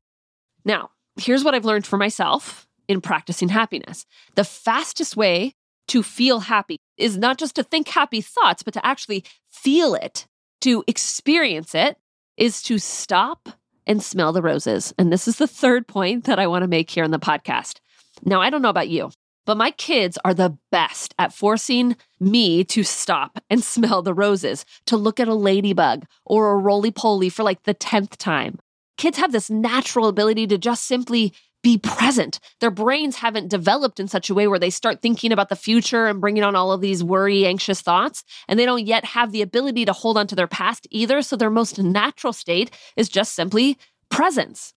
Now, 0.64 0.90
here's 1.16 1.44
what 1.44 1.54
I've 1.54 1.64
learned 1.64 1.86
for 1.86 1.98
myself 1.98 2.66
in 2.88 3.02
practicing 3.02 3.50
happiness 3.50 4.06
the 4.34 4.44
fastest 4.44 5.16
way 5.16 5.54
to 5.88 6.02
feel 6.02 6.40
happy 6.40 6.78
is 6.96 7.16
not 7.16 7.38
just 7.38 7.54
to 7.56 7.62
think 7.62 7.88
happy 7.88 8.20
thoughts, 8.20 8.62
but 8.62 8.74
to 8.74 8.86
actually 8.86 9.24
feel 9.50 9.94
it, 9.94 10.26
to 10.60 10.84
experience 10.86 11.74
it, 11.74 11.96
is 12.36 12.62
to 12.62 12.78
stop 12.78 13.48
and 13.86 14.02
smell 14.02 14.32
the 14.32 14.42
roses. 14.42 14.92
And 14.98 15.12
this 15.12 15.26
is 15.26 15.38
the 15.38 15.46
third 15.46 15.88
point 15.88 16.24
that 16.24 16.38
I 16.38 16.46
want 16.46 16.62
to 16.62 16.68
make 16.68 16.90
here 16.90 17.04
in 17.04 17.10
the 17.10 17.18
podcast. 17.18 17.80
Now, 18.24 18.40
I 18.40 18.50
don't 18.50 18.62
know 18.62 18.68
about 18.68 18.88
you, 18.88 19.10
but 19.46 19.56
my 19.56 19.70
kids 19.72 20.18
are 20.24 20.34
the 20.34 20.56
best 20.70 21.14
at 21.18 21.32
forcing 21.32 21.96
me 22.20 22.64
to 22.64 22.84
stop 22.84 23.38
and 23.48 23.64
smell 23.64 24.02
the 24.02 24.14
roses, 24.14 24.64
to 24.86 24.96
look 24.96 25.18
at 25.18 25.28
a 25.28 25.34
ladybug 25.34 26.04
or 26.24 26.50
a 26.50 26.56
roly 26.56 26.90
poly 26.90 27.30
for 27.30 27.42
like 27.42 27.62
the 27.62 27.74
10th 27.74 28.16
time. 28.16 28.58
Kids 28.98 29.16
have 29.16 29.32
this 29.32 29.48
natural 29.48 30.08
ability 30.08 30.46
to 30.48 30.58
just 30.58 30.84
simply 30.84 31.32
be 31.62 31.78
present. 31.78 32.40
Their 32.60 32.70
brains 32.70 33.16
haven't 33.16 33.48
developed 33.48 33.98
in 33.98 34.08
such 34.08 34.30
a 34.30 34.34
way 34.34 34.46
where 34.46 34.58
they 34.58 34.70
start 34.70 35.02
thinking 35.02 35.32
about 35.32 35.48
the 35.48 35.56
future 35.56 36.06
and 36.06 36.20
bringing 36.20 36.44
on 36.44 36.54
all 36.54 36.72
of 36.72 36.80
these 36.80 37.02
worry, 37.02 37.46
anxious 37.46 37.80
thoughts. 37.80 38.24
And 38.46 38.58
they 38.58 38.64
don't 38.64 38.86
yet 38.86 39.04
have 39.04 39.32
the 39.32 39.42
ability 39.42 39.84
to 39.84 39.92
hold 39.92 40.16
on 40.16 40.26
to 40.28 40.36
their 40.36 40.46
past 40.46 40.86
either. 40.90 41.22
So 41.22 41.36
their 41.36 41.50
most 41.50 41.78
natural 41.78 42.32
state 42.32 42.70
is 42.96 43.08
just 43.08 43.34
simply 43.34 43.76
presence. 44.08 44.72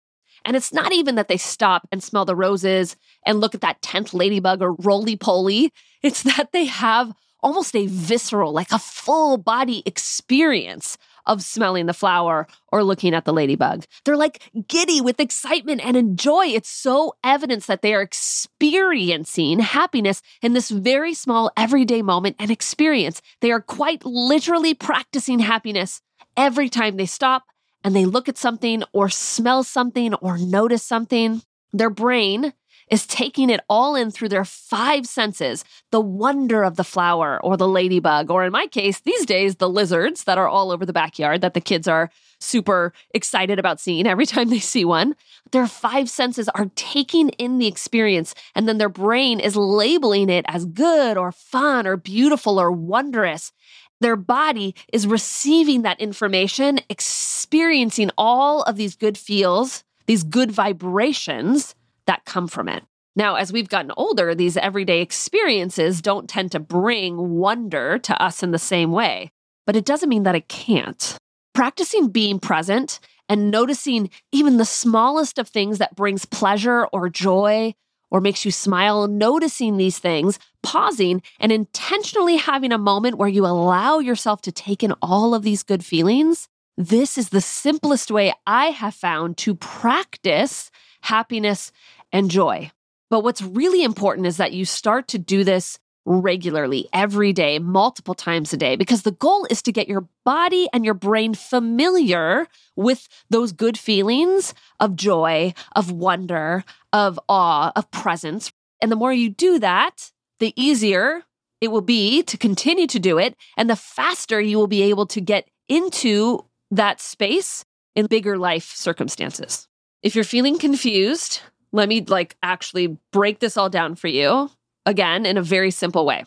And 0.44 0.56
it's 0.56 0.72
not 0.72 0.92
even 0.92 1.16
that 1.16 1.28
they 1.28 1.36
stop 1.36 1.86
and 1.92 2.02
smell 2.02 2.24
the 2.24 2.36
roses 2.36 2.96
and 3.26 3.40
look 3.40 3.54
at 3.54 3.60
that 3.60 3.82
10th 3.82 4.14
ladybug 4.14 4.62
or 4.62 4.72
roly 4.72 5.16
poly. 5.16 5.72
It's 6.02 6.22
that 6.22 6.52
they 6.52 6.64
have 6.64 7.12
almost 7.42 7.74
a 7.76 7.86
visceral, 7.86 8.52
like 8.52 8.72
a 8.72 8.78
full 8.78 9.36
body 9.36 9.82
experience 9.86 10.96
of 11.30 11.42
smelling 11.42 11.86
the 11.86 11.94
flower 11.94 12.48
or 12.72 12.82
looking 12.82 13.14
at 13.14 13.24
the 13.24 13.32
ladybug. 13.32 13.84
They're 14.04 14.16
like 14.16 14.50
giddy 14.66 15.00
with 15.00 15.20
excitement 15.20 15.80
and 15.84 15.96
enjoy. 15.96 16.46
It's 16.46 16.68
so 16.68 17.14
evidence 17.22 17.66
that 17.66 17.82
they 17.82 17.94
are 17.94 18.02
experiencing 18.02 19.60
happiness 19.60 20.22
in 20.42 20.54
this 20.54 20.70
very 20.70 21.14
small 21.14 21.52
everyday 21.56 22.02
moment 22.02 22.34
and 22.40 22.50
experience. 22.50 23.22
They 23.40 23.52
are 23.52 23.60
quite 23.60 24.04
literally 24.04 24.74
practicing 24.74 25.38
happiness 25.38 26.02
every 26.36 26.68
time 26.68 26.96
they 26.96 27.06
stop 27.06 27.44
and 27.84 27.94
they 27.94 28.06
look 28.06 28.28
at 28.28 28.36
something 28.36 28.82
or 28.92 29.08
smell 29.08 29.62
something 29.62 30.14
or 30.14 30.36
notice 30.36 30.82
something. 30.82 31.42
Their 31.72 31.90
brain 31.90 32.54
is 32.90 33.06
taking 33.06 33.48
it 33.50 33.60
all 33.68 33.94
in 33.94 34.10
through 34.10 34.28
their 34.28 34.44
five 34.44 35.06
senses 35.06 35.64
the 35.90 36.00
wonder 36.00 36.62
of 36.62 36.76
the 36.76 36.84
flower 36.84 37.40
or 37.42 37.56
the 37.56 37.68
ladybug, 37.68 38.30
or 38.30 38.44
in 38.44 38.52
my 38.52 38.66
case, 38.66 39.00
these 39.00 39.24
days, 39.24 39.56
the 39.56 39.68
lizards 39.68 40.24
that 40.24 40.38
are 40.38 40.48
all 40.48 40.70
over 40.70 40.84
the 40.84 40.92
backyard 40.92 41.40
that 41.40 41.54
the 41.54 41.60
kids 41.60 41.86
are 41.88 42.10
super 42.40 42.92
excited 43.12 43.58
about 43.58 43.80
seeing 43.80 44.06
every 44.06 44.26
time 44.34 44.48
they 44.48 44.58
see 44.58 44.84
one. 44.84 45.14
Their 45.52 45.66
five 45.66 46.10
senses 46.10 46.48
are 46.50 46.70
taking 46.74 47.30
in 47.30 47.58
the 47.58 47.66
experience, 47.66 48.34
and 48.54 48.68
then 48.68 48.78
their 48.78 48.88
brain 48.88 49.40
is 49.40 49.56
labeling 49.56 50.28
it 50.28 50.44
as 50.48 50.66
good 50.66 51.16
or 51.16 51.32
fun 51.32 51.86
or 51.86 51.96
beautiful 51.96 52.60
or 52.60 52.72
wondrous. 52.72 53.52
Their 54.00 54.16
body 54.16 54.74
is 54.92 55.06
receiving 55.06 55.82
that 55.82 56.00
information, 56.00 56.80
experiencing 56.88 58.10
all 58.16 58.62
of 58.62 58.76
these 58.76 58.96
good 58.96 59.18
feels, 59.18 59.84
these 60.06 60.22
good 60.22 60.50
vibrations 60.50 61.74
that 62.10 62.24
come 62.24 62.48
from 62.48 62.68
it. 62.68 62.82
Now, 63.14 63.36
as 63.36 63.52
we've 63.52 63.68
gotten 63.68 63.92
older, 63.96 64.34
these 64.34 64.56
everyday 64.56 65.00
experiences 65.00 66.02
don't 66.02 66.28
tend 66.28 66.50
to 66.50 66.58
bring 66.58 67.38
wonder 67.38 68.00
to 68.00 68.20
us 68.20 68.42
in 68.42 68.50
the 68.50 68.58
same 68.58 68.90
way, 68.90 69.30
but 69.64 69.76
it 69.76 69.84
doesn't 69.84 70.08
mean 70.08 70.24
that 70.24 70.34
it 70.34 70.48
can't. 70.48 71.16
Practicing 71.54 72.08
being 72.08 72.40
present 72.40 72.98
and 73.28 73.52
noticing 73.52 74.10
even 74.32 74.56
the 74.56 74.64
smallest 74.64 75.38
of 75.38 75.48
things 75.48 75.78
that 75.78 75.94
brings 75.94 76.24
pleasure 76.24 76.86
or 76.86 77.08
joy 77.08 77.74
or 78.10 78.20
makes 78.20 78.44
you 78.44 78.50
smile, 78.50 79.06
noticing 79.06 79.76
these 79.76 80.00
things, 80.00 80.40
pausing 80.64 81.22
and 81.38 81.52
intentionally 81.52 82.38
having 82.38 82.72
a 82.72 82.78
moment 82.78 83.18
where 83.18 83.28
you 83.28 83.46
allow 83.46 84.00
yourself 84.00 84.42
to 84.42 84.50
take 84.50 84.82
in 84.82 84.94
all 85.00 85.32
of 85.32 85.44
these 85.44 85.62
good 85.62 85.84
feelings. 85.84 86.48
This 86.76 87.16
is 87.16 87.28
the 87.28 87.40
simplest 87.40 88.10
way 88.10 88.34
I 88.48 88.70
have 88.70 88.96
found 88.96 89.36
to 89.38 89.54
practice 89.54 90.72
happiness 91.02 91.72
and 92.12 92.30
joy. 92.30 92.70
But 93.08 93.24
what's 93.24 93.42
really 93.42 93.82
important 93.82 94.26
is 94.26 94.36
that 94.36 94.52
you 94.52 94.64
start 94.64 95.08
to 95.08 95.18
do 95.18 95.44
this 95.44 95.78
regularly, 96.06 96.88
every 96.92 97.32
day, 97.32 97.58
multiple 97.58 98.14
times 98.14 98.52
a 98.52 98.56
day, 98.56 98.76
because 98.76 99.02
the 99.02 99.12
goal 99.12 99.46
is 99.50 99.62
to 99.62 99.72
get 99.72 99.88
your 99.88 100.08
body 100.24 100.68
and 100.72 100.84
your 100.84 100.94
brain 100.94 101.34
familiar 101.34 102.48
with 102.74 103.08
those 103.28 103.52
good 103.52 103.78
feelings 103.78 104.54
of 104.78 104.96
joy, 104.96 105.52
of 105.76 105.90
wonder, 105.92 106.64
of 106.92 107.20
awe, 107.28 107.72
of 107.76 107.90
presence. 107.90 108.50
And 108.80 108.90
the 108.90 108.96
more 108.96 109.12
you 109.12 109.28
do 109.28 109.58
that, 109.58 110.10
the 110.38 110.54
easier 110.56 111.22
it 111.60 111.68
will 111.68 111.82
be 111.82 112.22
to 112.22 112.38
continue 112.38 112.86
to 112.86 112.98
do 112.98 113.18
it. 113.18 113.36
And 113.56 113.68
the 113.68 113.76
faster 113.76 114.40
you 114.40 114.56
will 114.56 114.66
be 114.66 114.82
able 114.82 115.06
to 115.08 115.20
get 115.20 115.48
into 115.68 116.46
that 116.70 117.00
space 117.00 117.64
in 117.94 118.06
bigger 118.06 118.38
life 118.38 118.72
circumstances. 118.74 119.68
If 120.02 120.14
you're 120.14 120.24
feeling 120.24 120.58
confused, 120.58 121.42
let 121.72 121.88
me 121.88 122.02
like 122.02 122.36
actually 122.42 122.98
break 123.12 123.38
this 123.40 123.56
all 123.56 123.70
down 123.70 123.94
for 123.94 124.08
you 124.08 124.50
again 124.86 125.26
in 125.26 125.36
a 125.36 125.42
very 125.42 125.70
simple 125.70 126.04
way. 126.04 126.24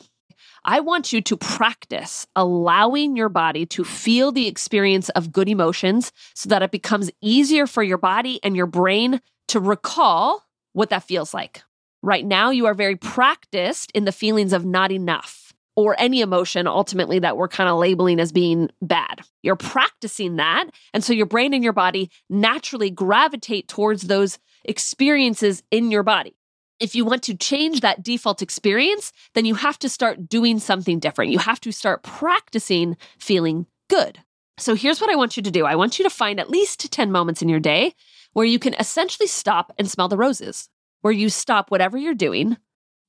I 0.66 0.80
want 0.80 1.12
you 1.12 1.22
to 1.22 1.36
practice 1.36 2.26
allowing 2.36 3.18
your 3.18 3.28
body 3.28 3.66
to 3.68 3.84
feel 3.84 4.32
the 4.32 4.48
experience 4.48 5.10
of 5.10 5.34
good 5.34 5.50
emotions 5.50 6.14
so 6.36 6.48
that 6.50 6.64
it 6.64 6.72
becomes 6.72 7.12
easier 7.22 7.68
for 7.68 7.84
your 7.84 7.98
body 7.98 8.40
and 8.44 8.56
your 8.56 8.66
brain 8.66 9.20
to 9.50 9.60
recall 9.60 10.44
what 10.72 10.90
that 10.90 11.04
feels 11.04 11.34
like. 11.34 11.64
Right 12.02 12.26
now, 12.26 12.50
you 12.50 12.66
are 12.66 12.74
very 12.74 12.96
practiced 12.96 13.92
in 13.94 14.06
the 14.06 14.12
feelings 14.14 14.54
of 14.54 14.66
not 14.66 14.92
enough 14.92 15.43
or 15.76 15.96
any 16.00 16.22
emotion 16.22 16.68
ultimately 16.68 17.20
that 17.20 17.38
we're 17.38 17.48
kind 17.48 17.70
of 17.70 17.78
labeling 17.78 18.20
as 18.20 18.32
being 18.32 18.70
bad. 18.82 19.22
You're 19.42 19.56
practicing 19.56 20.36
that. 20.38 20.70
And 20.94 21.04
so 21.04 21.14
your 21.14 21.26
brain 21.26 21.54
and 21.54 21.64
your 21.64 21.74
body 21.74 22.12
naturally 22.30 22.90
gravitate 22.90 23.68
towards 23.68 24.04
those 24.04 24.40
experiences 24.66 25.64
in 25.72 25.92
your 25.92 26.04
body. 26.04 26.36
If 26.80 26.96
you 26.96 27.06
want 27.06 27.24
to 27.24 27.36
change 27.36 27.82
that 27.82 28.04
default 28.04 28.42
experience, 28.42 29.12
then 29.36 29.46
you 29.46 29.56
have 29.56 29.80
to 29.80 29.90
start 29.90 30.28
doing 30.28 30.60
something 30.60 31.00
different. 31.00 31.32
You 31.32 31.40
have 31.40 31.62
to 31.62 31.72
start 31.72 32.04
practicing 32.04 32.98
feeling 33.20 33.68
good. 33.90 34.20
So 34.58 34.76
here's 34.76 35.02
what 35.02 35.10
I 35.10 35.16
want 35.16 35.38
you 35.38 35.44
to 35.44 35.52
do 35.52 35.66
I 35.66 35.76
want 35.76 35.98
you 35.98 36.04
to 36.04 36.10
find 36.10 36.40
at 36.40 36.50
least 36.50 36.92
10 36.92 37.12
moments 37.12 37.42
in 37.42 37.50
your 37.50 37.60
day 37.60 37.96
where 38.34 38.46
you 38.46 38.60
can 38.60 38.74
essentially 38.76 39.28
stop 39.28 39.72
and 39.78 39.90
smell 39.90 40.08
the 40.08 40.18
roses, 40.18 40.70
where 41.02 41.14
you 41.14 41.30
stop 41.30 41.72
whatever 41.72 41.98
you're 41.98 42.14
doing, 42.14 42.58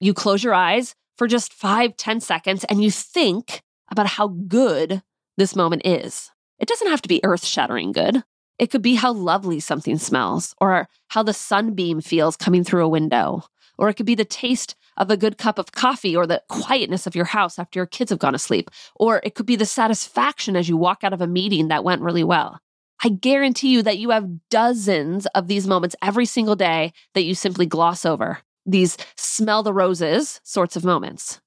you 0.00 0.14
close 0.14 0.44
your 0.44 0.54
eyes, 0.54 0.94
for 1.16 1.26
just 1.26 1.52
five, 1.52 1.96
ten 1.96 2.20
seconds 2.20 2.64
and 2.64 2.82
you 2.82 2.90
think 2.90 3.62
about 3.90 4.06
how 4.06 4.28
good 4.28 5.02
this 5.36 5.56
moment 5.56 5.82
is. 5.84 6.30
It 6.58 6.68
doesn't 6.68 6.90
have 6.90 7.02
to 7.02 7.08
be 7.08 7.24
earth 7.24 7.44
shattering 7.44 7.92
good. 7.92 8.22
It 8.58 8.70
could 8.70 8.82
be 8.82 8.94
how 8.94 9.12
lovely 9.12 9.58
something 9.58 9.98
smells, 9.98 10.54
or 10.60 10.88
how 11.08 11.24
the 11.24 11.34
sunbeam 11.34 12.00
feels 12.00 12.36
coming 12.36 12.62
through 12.62 12.84
a 12.84 12.88
window, 12.88 13.42
or 13.76 13.88
it 13.88 13.94
could 13.94 14.06
be 14.06 14.14
the 14.14 14.24
taste 14.24 14.76
of 14.96 15.10
a 15.10 15.16
good 15.16 15.38
cup 15.38 15.58
of 15.58 15.72
coffee, 15.72 16.14
or 16.14 16.24
the 16.24 16.42
quietness 16.48 17.06
of 17.06 17.16
your 17.16 17.24
house 17.24 17.58
after 17.58 17.80
your 17.80 17.86
kids 17.86 18.10
have 18.10 18.20
gone 18.20 18.32
to 18.32 18.38
sleep, 18.38 18.70
or 18.94 19.20
it 19.24 19.34
could 19.34 19.46
be 19.46 19.56
the 19.56 19.66
satisfaction 19.66 20.54
as 20.54 20.68
you 20.68 20.76
walk 20.76 21.02
out 21.02 21.12
of 21.12 21.20
a 21.20 21.26
meeting 21.26 21.66
that 21.68 21.82
went 21.82 22.02
really 22.02 22.22
well. 22.22 22.60
I 23.02 23.08
guarantee 23.08 23.70
you 23.70 23.82
that 23.82 23.98
you 23.98 24.10
have 24.10 24.48
dozens 24.50 25.26
of 25.34 25.48
these 25.48 25.66
moments 25.66 25.96
every 26.00 26.24
single 26.24 26.54
day 26.54 26.92
that 27.14 27.24
you 27.24 27.34
simply 27.34 27.66
gloss 27.66 28.06
over 28.06 28.38
these 28.66 28.96
smell 29.16 29.62
the 29.62 29.72
roses 29.72 30.40
sorts 30.44 30.76
of 30.76 30.84
moments. 30.84 31.40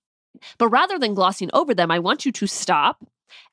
But 0.57 0.69
rather 0.69 1.00
than 1.00 1.15
glossing 1.15 1.50
over 1.53 1.74
them, 1.74 1.91
I 1.91 2.00
want 2.00 2.25
you 2.25 2.31
to 2.33 2.47
stop 2.47 3.03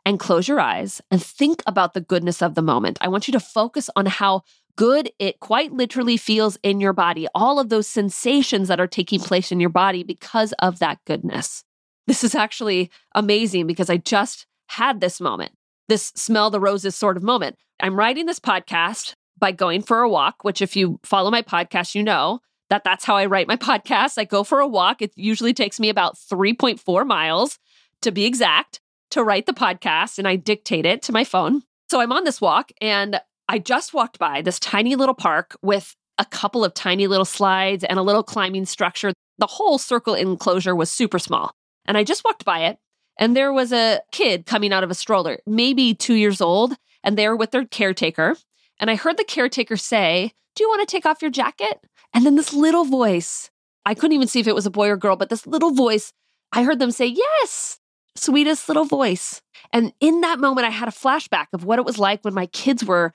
and 0.04 0.20
close 0.20 0.48
your 0.48 0.60
eyes 0.60 1.00
and 1.10 1.22
think 1.22 1.62
about 1.66 1.94
the 1.94 2.00
goodness 2.00 2.42
of 2.42 2.54
the 2.54 2.62
moment. 2.62 2.98
I 3.00 3.08
want 3.08 3.26
you 3.26 3.32
to 3.32 3.40
focus 3.40 3.88
on 3.96 4.06
how 4.06 4.42
good 4.76 5.10
it 5.18 5.40
quite 5.40 5.72
literally 5.72 6.16
feels 6.16 6.58
in 6.62 6.80
your 6.80 6.92
body, 6.92 7.26
all 7.34 7.58
of 7.58 7.68
those 7.68 7.86
sensations 7.86 8.68
that 8.68 8.80
are 8.80 8.86
taking 8.86 9.20
place 9.20 9.52
in 9.52 9.60
your 9.60 9.70
body 9.70 10.02
because 10.02 10.52
of 10.58 10.78
that 10.80 10.98
goodness. 11.06 11.64
This 12.06 12.24
is 12.24 12.34
actually 12.34 12.90
amazing 13.14 13.66
because 13.66 13.88
I 13.88 13.96
just 13.96 14.46
had 14.68 15.00
this 15.00 15.20
moment, 15.20 15.52
this 15.88 16.12
smell 16.14 16.50
the 16.50 16.60
roses 16.60 16.94
sort 16.94 17.16
of 17.16 17.22
moment. 17.22 17.56
I'm 17.80 17.96
writing 17.96 18.26
this 18.26 18.40
podcast 18.40 19.14
by 19.38 19.52
going 19.52 19.82
for 19.82 20.00
a 20.00 20.08
walk, 20.08 20.42
which, 20.42 20.62
if 20.62 20.76
you 20.76 21.00
follow 21.02 21.30
my 21.30 21.42
podcast, 21.42 21.94
you 21.94 22.02
know 22.02 22.40
that 22.70 22.84
that's 22.84 23.04
how 23.04 23.16
I 23.16 23.26
write 23.26 23.48
my 23.48 23.56
podcast. 23.68 24.18
I 24.18 24.24
go 24.24 24.44
for 24.44 24.60
a 24.60 24.68
walk. 24.68 25.02
It 25.02 25.12
usually 25.16 25.54
takes 25.54 25.78
me 25.80 25.88
about 25.88 26.16
3.4 26.16 27.06
miles 27.06 27.58
to 28.02 28.10
be 28.10 28.24
exact 28.24 28.80
to 29.10 29.22
write 29.22 29.46
the 29.46 29.52
podcast 29.52 30.18
and 30.18 30.26
I 30.26 30.36
dictate 30.36 30.86
it 30.86 31.02
to 31.02 31.12
my 31.12 31.24
phone. 31.24 31.62
So 31.90 32.00
I'm 32.00 32.12
on 32.12 32.24
this 32.24 32.40
walk 32.40 32.72
and 32.80 33.20
I 33.48 33.58
just 33.58 33.94
walked 33.94 34.18
by 34.18 34.42
this 34.42 34.58
tiny 34.58 34.96
little 34.96 35.14
park 35.14 35.56
with 35.62 35.94
a 36.18 36.24
couple 36.24 36.64
of 36.64 36.74
tiny 36.74 37.06
little 37.06 37.24
slides 37.24 37.84
and 37.84 37.98
a 37.98 38.02
little 38.02 38.22
climbing 38.22 38.66
structure. 38.66 39.12
The 39.38 39.46
whole 39.46 39.78
circle 39.78 40.14
enclosure 40.14 40.74
was 40.74 40.90
super 40.90 41.18
small. 41.18 41.52
And 41.86 41.98
I 41.98 42.04
just 42.04 42.24
walked 42.24 42.44
by 42.44 42.60
it 42.64 42.78
and 43.18 43.36
there 43.36 43.52
was 43.52 43.72
a 43.72 44.00
kid 44.10 44.46
coming 44.46 44.72
out 44.72 44.82
of 44.82 44.90
a 44.90 44.94
stroller, 44.94 45.38
maybe 45.46 45.94
two 45.94 46.14
years 46.14 46.40
old. 46.40 46.74
and 47.02 47.18
they 47.18 47.28
were 47.28 47.36
with 47.36 47.50
their 47.50 47.66
caretaker. 47.66 48.34
And 48.80 48.90
I 48.90 48.96
heard 48.96 49.18
the 49.18 49.24
caretaker 49.24 49.76
say, 49.76 50.32
Do 50.54 50.64
you 50.64 50.68
want 50.68 50.86
to 50.86 50.92
take 50.92 51.06
off 51.06 51.22
your 51.22 51.30
jacket? 51.30 51.80
And 52.12 52.24
then 52.24 52.36
this 52.36 52.52
little 52.52 52.84
voice, 52.84 53.50
I 53.84 53.94
couldn't 53.94 54.14
even 54.14 54.28
see 54.28 54.40
if 54.40 54.46
it 54.46 54.54
was 54.54 54.66
a 54.66 54.70
boy 54.70 54.88
or 54.88 54.96
girl, 54.96 55.16
but 55.16 55.28
this 55.28 55.46
little 55.46 55.72
voice, 55.72 56.12
I 56.52 56.62
heard 56.62 56.78
them 56.78 56.90
say, 56.90 57.06
Yes, 57.06 57.78
sweetest 58.16 58.68
little 58.68 58.84
voice. 58.84 59.42
And 59.72 59.92
in 60.00 60.20
that 60.20 60.38
moment, 60.38 60.66
I 60.66 60.70
had 60.70 60.88
a 60.88 60.92
flashback 60.92 61.46
of 61.52 61.64
what 61.64 61.78
it 61.78 61.84
was 61.84 61.98
like 61.98 62.24
when 62.24 62.34
my 62.34 62.46
kids 62.46 62.84
were 62.84 63.12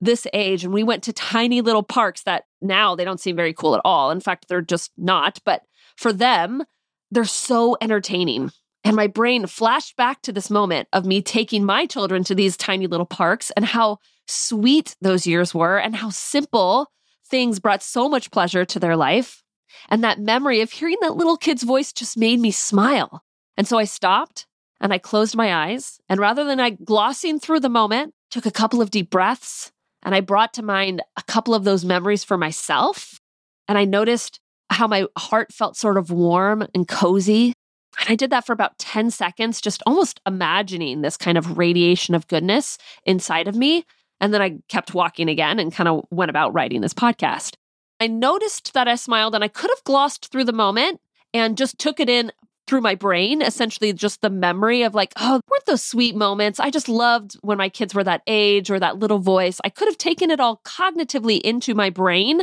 this 0.00 0.26
age 0.32 0.62
and 0.62 0.72
we 0.72 0.82
went 0.82 1.02
to 1.04 1.12
tiny 1.12 1.60
little 1.60 1.82
parks 1.82 2.22
that 2.24 2.44
now 2.60 2.94
they 2.94 3.04
don't 3.04 3.20
seem 3.20 3.34
very 3.34 3.52
cool 3.52 3.74
at 3.74 3.80
all. 3.84 4.10
In 4.10 4.20
fact, 4.20 4.46
they're 4.48 4.60
just 4.60 4.92
not. 4.96 5.40
But 5.44 5.62
for 5.96 6.12
them, 6.12 6.62
they're 7.10 7.24
so 7.24 7.76
entertaining. 7.80 8.50
And 8.84 8.94
my 8.94 9.06
brain 9.06 9.46
flashed 9.46 9.96
back 9.96 10.22
to 10.22 10.32
this 10.32 10.50
moment 10.50 10.88
of 10.92 11.06
me 11.06 11.22
taking 11.22 11.64
my 11.64 11.86
children 11.86 12.22
to 12.24 12.34
these 12.34 12.56
tiny 12.56 12.86
little 12.86 13.06
parks 13.06 13.50
and 13.56 13.64
how 13.64 13.98
sweet 14.26 14.96
those 15.00 15.26
years 15.26 15.54
were 15.54 15.78
and 15.78 15.96
how 15.96 16.10
simple 16.10 16.90
things 17.28 17.60
brought 17.60 17.82
so 17.82 18.08
much 18.08 18.30
pleasure 18.30 18.64
to 18.64 18.78
their 18.78 18.96
life. 18.96 19.42
And 19.88 20.02
that 20.02 20.20
memory 20.20 20.60
of 20.60 20.70
hearing 20.70 20.96
that 21.00 21.16
little 21.16 21.36
kid's 21.36 21.62
voice 21.62 21.92
just 21.92 22.16
made 22.16 22.40
me 22.40 22.50
smile. 22.50 23.22
And 23.56 23.66
so 23.66 23.78
I 23.78 23.84
stopped 23.84 24.46
and 24.80 24.92
I 24.92 24.98
closed 24.98 25.36
my 25.36 25.54
eyes. 25.54 25.98
And 26.08 26.20
rather 26.20 26.44
than 26.44 26.60
I 26.60 26.70
glossing 26.70 27.40
through 27.40 27.60
the 27.60 27.68
moment, 27.68 28.14
took 28.30 28.46
a 28.46 28.50
couple 28.50 28.80
of 28.80 28.90
deep 28.90 29.10
breaths 29.10 29.72
and 30.06 30.14
I 30.14 30.20
brought 30.20 30.54
to 30.54 30.62
mind 30.62 31.02
a 31.16 31.22
couple 31.24 31.54
of 31.54 31.64
those 31.64 31.84
memories 31.84 32.22
for 32.22 32.38
myself. 32.38 33.20
And 33.66 33.76
I 33.76 33.84
noticed 33.84 34.38
how 34.70 34.86
my 34.86 35.06
heart 35.18 35.52
felt 35.52 35.76
sort 35.76 35.98
of 35.98 36.10
warm 36.10 36.66
and 36.74 36.86
cozy. 36.86 37.52
And 37.98 38.10
I 38.10 38.14
did 38.14 38.30
that 38.30 38.46
for 38.46 38.52
about 38.52 38.78
10 38.78 39.10
seconds, 39.10 39.60
just 39.60 39.82
almost 39.84 40.20
imagining 40.24 41.00
this 41.00 41.16
kind 41.16 41.36
of 41.36 41.58
radiation 41.58 42.14
of 42.14 42.28
goodness 42.28 42.78
inside 43.04 43.48
of 43.48 43.56
me. 43.56 43.84
And 44.20 44.32
then 44.32 44.42
I 44.42 44.58
kept 44.68 44.94
walking 44.94 45.28
again 45.28 45.58
and 45.58 45.72
kind 45.72 45.88
of 45.88 46.04
went 46.10 46.30
about 46.30 46.54
writing 46.54 46.80
this 46.80 46.94
podcast. 46.94 47.54
I 48.00 48.06
noticed 48.06 48.74
that 48.74 48.88
I 48.88 48.94
smiled 48.94 49.34
and 49.34 49.42
I 49.44 49.48
could 49.48 49.70
have 49.70 49.84
glossed 49.84 50.30
through 50.30 50.44
the 50.44 50.52
moment 50.52 51.00
and 51.32 51.56
just 51.56 51.78
took 51.78 52.00
it 52.00 52.08
in 52.08 52.32
through 52.66 52.80
my 52.80 52.94
brain, 52.94 53.42
essentially 53.42 53.92
just 53.92 54.22
the 54.22 54.30
memory 54.30 54.82
of 54.82 54.94
like, 54.94 55.12
oh, 55.16 55.40
weren't 55.48 55.66
those 55.66 55.84
sweet 55.84 56.16
moments? 56.16 56.58
I 56.58 56.70
just 56.70 56.88
loved 56.88 57.34
when 57.42 57.58
my 57.58 57.68
kids 57.68 57.94
were 57.94 58.04
that 58.04 58.22
age 58.26 58.70
or 58.70 58.80
that 58.80 58.98
little 58.98 59.18
voice. 59.20 59.60
I 59.64 59.68
could 59.68 59.88
have 59.88 59.98
taken 59.98 60.30
it 60.30 60.40
all 60.40 60.60
cognitively 60.64 61.40
into 61.40 61.74
my 61.74 61.90
brain 61.90 62.42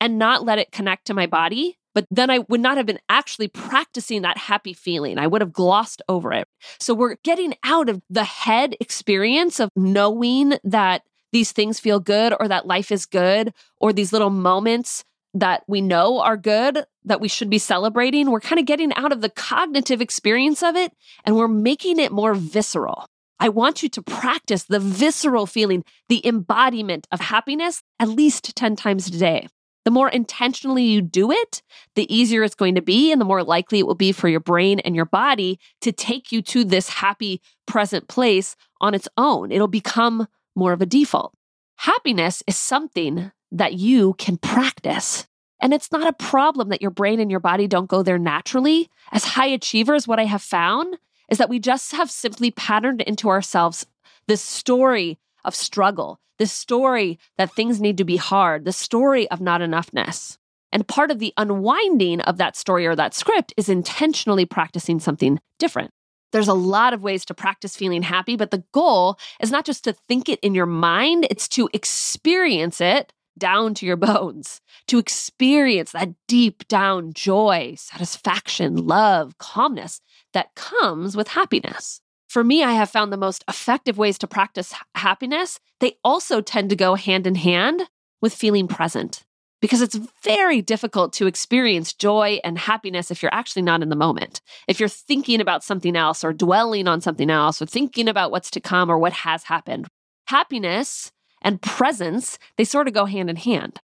and 0.00 0.18
not 0.18 0.44
let 0.44 0.58
it 0.58 0.72
connect 0.72 1.06
to 1.06 1.14
my 1.14 1.26
body. 1.26 1.78
But 1.94 2.06
then 2.10 2.30
I 2.30 2.40
would 2.48 2.60
not 2.60 2.76
have 2.76 2.86
been 2.86 3.00
actually 3.08 3.48
practicing 3.48 4.22
that 4.22 4.38
happy 4.38 4.72
feeling. 4.72 5.18
I 5.18 5.26
would 5.26 5.40
have 5.40 5.52
glossed 5.52 6.02
over 6.08 6.32
it. 6.32 6.46
So 6.78 6.94
we're 6.94 7.16
getting 7.24 7.54
out 7.64 7.88
of 7.88 8.00
the 8.08 8.24
head 8.24 8.76
experience 8.80 9.58
of 9.58 9.70
knowing 9.74 10.54
that 10.62 11.02
these 11.32 11.52
things 11.52 11.80
feel 11.80 12.00
good 12.00 12.34
or 12.38 12.48
that 12.48 12.66
life 12.66 12.90
is 12.90 13.06
good 13.06 13.52
or 13.78 13.92
these 13.92 14.12
little 14.12 14.30
moments 14.30 15.04
that 15.34 15.62
we 15.68 15.80
know 15.80 16.20
are 16.20 16.36
good 16.36 16.84
that 17.04 17.20
we 17.20 17.28
should 17.28 17.50
be 17.50 17.58
celebrating. 17.58 18.30
We're 18.30 18.40
kind 18.40 18.58
of 18.58 18.66
getting 18.66 18.92
out 18.94 19.12
of 19.12 19.20
the 19.20 19.28
cognitive 19.28 20.00
experience 20.00 20.62
of 20.62 20.76
it 20.76 20.92
and 21.24 21.36
we're 21.36 21.48
making 21.48 21.98
it 21.98 22.12
more 22.12 22.34
visceral. 22.34 23.06
I 23.38 23.48
want 23.48 23.82
you 23.82 23.88
to 23.90 24.02
practice 24.02 24.64
the 24.64 24.80
visceral 24.80 25.46
feeling, 25.46 25.84
the 26.08 26.26
embodiment 26.26 27.06
of 27.10 27.20
happiness 27.20 27.82
at 27.98 28.08
least 28.08 28.54
10 28.54 28.76
times 28.76 29.06
a 29.06 29.12
day. 29.12 29.48
The 29.86 29.90
more 29.90 30.10
intentionally 30.10 30.84
you 30.84 31.00
do 31.00 31.30
it, 31.30 31.62
the 31.94 32.12
easier 32.14 32.42
it's 32.42 32.54
going 32.54 32.74
to 32.74 32.82
be, 32.82 33.10
and 33.10 33.18
the 33.18 33.24
more 33.24 33.42
likely 33.42 33.78
it 33.78 33.86
will 33.86 33.94
be 33.94 34.12
for 34.12 34.28
your 34.28 34.40
brain 34.40 34.78
and 34.80 34.94
your 34.94 35.06
body 35.06 35.58
to 35.80 35.90
take 35.90 36.30
you 36.30 36.42
to 36.42 36.64
this 36.64 36.90
happy 36.90 37.40
present 37.66 38.08
place 38.08 38.56
on 38.82 38.92
its 38.92 39.08
own. 39.16 39.50
It'll 39.50 39.68
become 39.68 40.28
more 40.54 40.72
of 40.72 40.82
a 40.82 40.86
default. 40.86 41.32
Happiness 41.76 42.42
is 42.46 42.56
something 42.56 43.32
that 43.50 43.74
you 43.74 44.14
can 44.14 44.36
practice. 44.36 45.26
And 45.62 45.74
it's 45.74 45.92
not 45.92 46.06
a 46.06 46.12
problem 46.12 46.68
that 46.68 46.82
your 46.82 46.90
brain 46.90 47.20
and 47.20 47.30
your 47.30 47.40
body 47.40 47.66
don't 47.66 47.88
go 47.88 48.02
there 48.02 48.18
naturally. 48.18 48.88
As 49.12 49.24
high 49.24 49.46
achievers, 49.46 50.08
what 50.08 50.20
I 50.20 50.24
have 50.24 50.42
found 50.42 50.98
is 51.30 51.38
that 51.38 51.48
we 51.48 51.58
just 51.58 51.92
have 51.92 52.10
simply 52.10 52.50
patterned 52.50 53.02
into 53.02 53.28
ourselves 53.28 53.86
this 54.26 54.42
story 54.42 55.18
of 55.44 55.54
struggle, 55.54 56.20
this 56.38 56.52
story 56.52 57.18
that 57.36 57.52
things 57.52 57.80
need 57.80 57.98
to 57.98 58.04
be 58.04 58.16
hard, 58.16 58.64
the 58.64 58.72
story 58.72 59.30
of 59.30 59.40
not 59.40 59.60
enoughness. 59.60 60.38
And 60.72 60.86
part 60.86 61.10
of 61.10 61.18
the 61.18 61.34
unwinding 61.36 62.20
of 62.22 62.36
that 62.38 62.56
story 62.56 62.86
or 62.86 62.94
that 62.96 63.14
script 63.14 63.52
is 63.56 63.68
intentionally 63.68 64.44
practicing 64.46 65.00
something 65.00 65.40
different. 65.58 65.90
There's 66.32 66.48
a 66.48 66.54
lot 66.54 66.92
of 66.92 67.02
ways 67.02 67.24
to 67.26 67.34
practice 67.34 67.76
feeling 67.76 68.02
happy, 68.02 68.36
but 68.36 68.50
the 68.50 68.64
goal 68.72 69.18
is 69.40 69.50
not 69.50 69.64
just 69.64 69.84
to 69.84 69.92
think 69.92 70.28
it 70.28 70.40
in 70.40 70.54
your 70.54 70.66
mind, 70.66 71.26
it's 71.30 71.48
to 71.48 71.68
experience 71.72 72.80
it 72.80 73.12
down 73.38 73.74
to 73.74 73.86
your 73.86 73.96
bones, 74.10 74.60
to 74.88 74.98
experience 74.98 75.92
that 75.92 76.14
deep 76.28 76.66
down 76.68 77.12
joy, 77.12 77.74
satisfaction, 77.76 78.86
love, 78.86 79.38
calmness 79.38 80.00
that 80.32 80.54
comes 80.54 81.16
with 81.16 81.28
happiness. 81.28 82.00
For 82.28 82.44
me, 82.44 82.62
I 82.62 82.72
have 82.72 82.90
found 82.90 83.12
the 83.12 83.16
most 83.16 83.42
effective 83.48 83.98
ways 83.98 84.16
to 84.18 84.28
practice 84.28 84.72
happiness. 84.94 85.58
They 85.80 85.96
also 86.04 86.40
tend 86.40 86.70
to 86.70 86.76
go 86.76 86.94
hand 86.94 87.26
in 87.26 87.34
hand 87.34 87.88
with 88.20 88.34
feeling 88.34 88.68
present 88.68 89.24
because 89.60 89.80
it's 89.82 89.98
very 90.22 90.62
difficult 90.62 91.12
to 91.14 91.26
experience 91.26 91.92
joy 91.92 92.40
and 92.42 92.58
happiness 92.58 93.10
if 93.10 93.22
you're 93.22 93.34
actually 93.34 93.62
not 93.62 93.82
in 93.82 93.88
the 93.88 93.96
moment. 93.96 94.40
If 94.66 94.80
you're 94.80 94.88
thinking 94.88 95.40
about 95.40 95.64
something 95.64 95.96
else 95.96 96.24
or 96.24 96.32
dwelling 96.32 96.88
on 96.88 97.00
something 97.00 97.30
else 97.30 97.60
or 97.60 97.66
thinking 97.66 98.08
about 98.08 98.30
what's 98.30 98.50
to 98.52 98.60
come 98.60 98.90
or 98.90 98.98
what 98.98 99.12
has 99.12 99.44
happened. 99.44 99.88
Happiness 100.26 101.12
and 101.42 101.60
presence, 101.60 102.38
they 102.56 102.64
sort 102.64 102.88
of 102.88 102.94
go 102.94 103.04
hand 103.04 103.30
in 103.30 103.36
hand. 103.36 103.80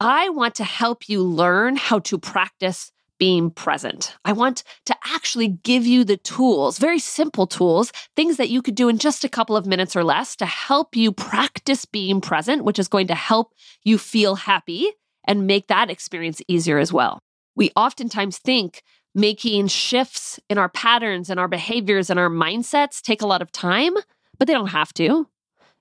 I 0.00 0.30
want 0.30 0.56
to 0.56 0.64
help 0.64 1.08
you 1.08 1.22
learn 1.22 1.76
how 1.76 2.00
to 2.00 2.18
practice 2.18 2.90
being 3.18 3.50
present. 3.52 4.16
I 4.24 4.32
want 4.32 4.64
to 4.86 4.96
actually 5.04 5.46
give 5.46 5.86
you 5.86 6.02
the 6.02 6.16
tools, 6.16 6.78
very 6.78 6.98
simple 6.98 7.46
tools, 7.46 7.92
things 8.16 8.36
that 8.36 8.50
you 8.50 8.62
could 8.62 8.74
do 8.74 8.88
in 8.88 8.98
just 8.98 9.22
a 9.22 9.28
couple 9.28 9.56
of 9.56 9.64
minutes 9.64 9.94
or 9.94 10.02
less 10.02 10.34
to 10.36 10.46
help 10.46 10.96
you 10.96 11.12
practice 11.12 11.84
being 11.84 12.20
present, 12.20 12.64
which 12.64 12.80
is 12.80 12.88
going 12.88 13.06
to 13.06 13.14
help 13.14 13.52
you 13.84 13.96
feel 13.96 14.34
happy 14.34 14.92
and 15.24 15.46
make 15.46 15.68
that 15.68 15.90
experience 15.90 16.40
easier 16.48 16.78
as 16.78 16.92
well. 16.92 17.18
We 17.54 17.70
oftentimes 17.76 18.38
think 18.38 18.82
making 19.14 19.68
shifts 19.68 20.40
in 20.48 20.58
our 20.58 20.68
patterns 20.68 21.28
and 21.28 21.38
our 21.38 21.48
behaviors 21.48 22.10
and 22.10 22.18
our 22.18 22.30
mindsets 22.30 23.00
take 23.00 23.22
a 23.22 23.26
lot 23.26 23.42
of 23.42 23.52
time, 23.52 23.94
but 24.38 24.48
they 24.48 24.54
don't 24.54 24.68
have 24.68 24.92
to. 24.94 25.28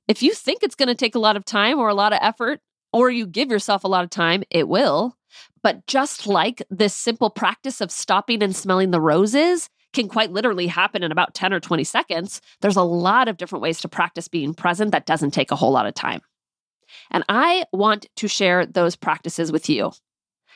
If 0.08 0.22
you 0.22 0.34
think 0.34 0.64
it's 0.64 0.76
going 0.76 0.90
to 0.90 0.96
take 0.96 1.16
a 1.16 1.20
lot 1.20 1.38
of 1.38 1.46
time 1.46 1.80
or 1.80 1.88
a 1.88 1.94
lot 1.94 2.14
of 2.14 2.20
effort, 2.22 2.60
or 2.94 3.10
you 3.10 3.26
give 3.26 3.50
yourself 3.50 3.84
a 3.84 3.88
lot 3.88 4.04
of 4.04 4.10
time, 4.10 4.44
it 4.50 4.68
will. 4.68 5.16
But 5.64 5.88
just 5.88 6.28
like 6.28 6.62
this 6.70 6.94
simple 6.94 7.30
practice 7.30 7.80
of 7.80 7.92
stopping 7.92 8.44
and 8.44 8.56
smelling 8.56 8.92
the 8.92 9.00
roses 9.00 9.70
can 9.94 10.08
quite 10.08 10.32
literally 10.32 10.68
happen 10.68 11.04
in 11.04 11.12
about 11.12 11.34
10 11.34 11.54
or 11.54 11.60
20 11.60 11.84
seconds, 11.84 12.42
there's 12.62 12.76
a 12.76 12.84
lot 12.84 13.28
of 13.28 13.38
different 13.38 13.62
ways 13.62 13.80
to 13.82 13.88
practice 13.88 14.28
being 14.28 14.54
present 14.54 14.92
that 14.92 15.06
doesn't 15.06 15.32
take 15.32 15.52
a 15.52 15.56
whole 15.56 15.72
lot 15.72 15.86
of 15.86 15.94
time. 15.94 16.22
And 17.10 17.24
I 17.30 17.66
want 17.74 18.08
to 18.18 18.28
share 18.28 18.66
those 18.66 18.96
practices 18.96 19.52
with 19.52 19.70
you. 19.70 19.92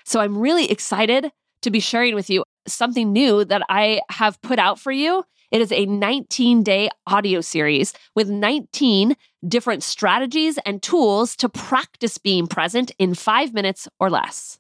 So 0.04 0.20
I'm 0.20 0.38
really 0.38 0.70
excited 0.72 1.32
to 1.62 1.72
be 1.72 1.80
sharing 1.80 2.16
with 2.16 2.30
you 2.30 2.44
something 2.68 3.12
new 3.12 3.46
that 3.46 3.64
I 3.70 4.02
have 4.10 4.42
put 4.42 4.60
out 4.60 4.80
for 4.80 4.92
you 4.92 5.24
it 5.52 5.62
is 5.62 5.72
a 5.72 5.86
19 5.86 6.64
day 6.64 6.90
audio 7.08 7.42
series 7.42 7.94
with 8.16 8.30
19 8.30 9.16
different 9.48 9.84
strategies 9.84 10.58
and 10.66 10.82
tools 10.82 11.36
to 11.38 11.50
practice 11.50 12.18
being 12.18 12.48
present 12.48 12.92
in 12.98 13.14
five 13.14 13.54
minutes 13.54 13.88
or 14.00 14.10
less. 14.10 14.60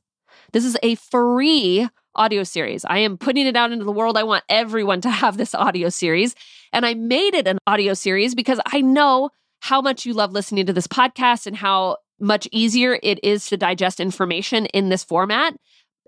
This 0.54 0.64
is 0.64 0.78
a 0.84 0.96
free 0.96 1.90
audio 2.16 2.44
series. 2.44 2.86
I 2.86 3.00
am 3.00 3.18
putting 3.18 3.46
it 3.46 3.58
out 3.58 3.74
into 3.74 3.84
the 3.84 3.92
world. 3.92 4.18
I 4.18 4.24
want 4.24 4.46
everyone 4.48 5.02
to 5.02 5.10
have 5.10 5.38
this 5.38 5.54
audio 5.54 5.90
series. 5.90 6.34
And 6.72 6.86
I 6.86 6.94
made 6.94 7.34
it 7.34 7.48
an 7.48 7.58
audio 7.68 7.94
series 7.94 8.36
because 8.36 8.62
I 8.66 8.82
know 8.82 9.32
how 9.62 9.82
much 9.82 10.06
you 10.06 10.14
love 10.14 10.32
listening 10.32 10.66
to 10.66 10.74
this 10.74 10.88
podcast 10.88 11.48
and 11.48 11.56
how 11.56 11.98
much 12.20 12.48
easier 12.52 13.00
it 13.04 13.20
is 13.24 13.48
to 13.48 13.58
digest 13.58 14.00
information 14.00 14.66
in 14.68 14.90
this 14.90 15.04
format. 15.04 15.56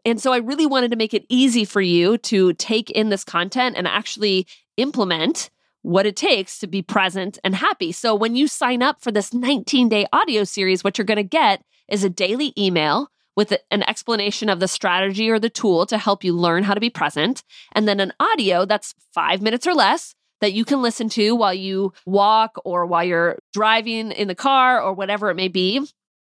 And 0.05 0.21
so 0.21 0.31
I 0.31 0.37
really 0.37 0.65
wanted 0.65 0.91
to 0.91 0.97
make 0.97 1.13
it 1.13 1.25
easy 1.27 1.65
for 1.65 1.81
you 1.81 2.17
to 2.19 2.53
take 2.53 2.89
in 2.91 3.09
this 3.09 3.23
content 3.23 3.75
and 3.77 3.87
actually 3.87 4.47
implement 4.77 5.49
what 5.81 6.05
it 6.05 6.15
takes 6.15 6.59
to 6.59 6.67
be 6.67 6.81
present 6.81 7.39
and 7.43 7.55
happy. 7.55 7.91
So 7.91 8.15
when 8.15 8.35
you 8.35 8.47
sign 8.47 8.81
up 8.81 9.01
for 9.01 9.11
this 9.11 9.33
19 9.33 9.89
day 9.89 10.05
audio 10.13 10.43
series, 10.43 10.83
what 10.83 10.97
you're 10.97 11.05
going 11.05 11.17
to 11.17 11.23
get 11.23 11.61
is 11.89 12.03
a 12.03 12.09
daily 12.09 12.53
email 12.57 13.09
with 13.35 13.53
an 13.69 13.83
explanation 13.83 14.49
of 14.49 14.59
the 14.59 14.67
strategy 14.67 15.29
or 15.29 15.39
the 15.39 15.49
tool 15.49 15.85
to 15.85 15.97
help 15.97 16.23
you 16.23 16.33
learn 16.33 16.63
how 16.63 16.73
to 16.73 16.79
be 16.79 16.89
present, 16.89 17.43
and 17.73 17.87
then 17.87 17.99
an 17.99 18.11
audio 18.19 18.65
that's 18.65 18.95
five 19.13 19.41
minutes 19.41 19.67
or 19.67 19.75
less 19.75 20.15
that 20.41 20.53
you 20.53 20.65
can 20.65 20.81
listen 20.81 21.09
to 21.09 21.35
while 21.35 21.53
you 21.53 21.93
walk 22.05 22.57
or 22.65 22.85
while 22.85 23.03
you're 23.03 23.37
driving 23.53 24.11
in 24.11 24.27
the 24.27 24.35
car 24.35 24.81
or 24.81 24.93
whatever 24.93 25.29
it 25.29 25.35
may 25.35 25.47
be. 25.47 25.85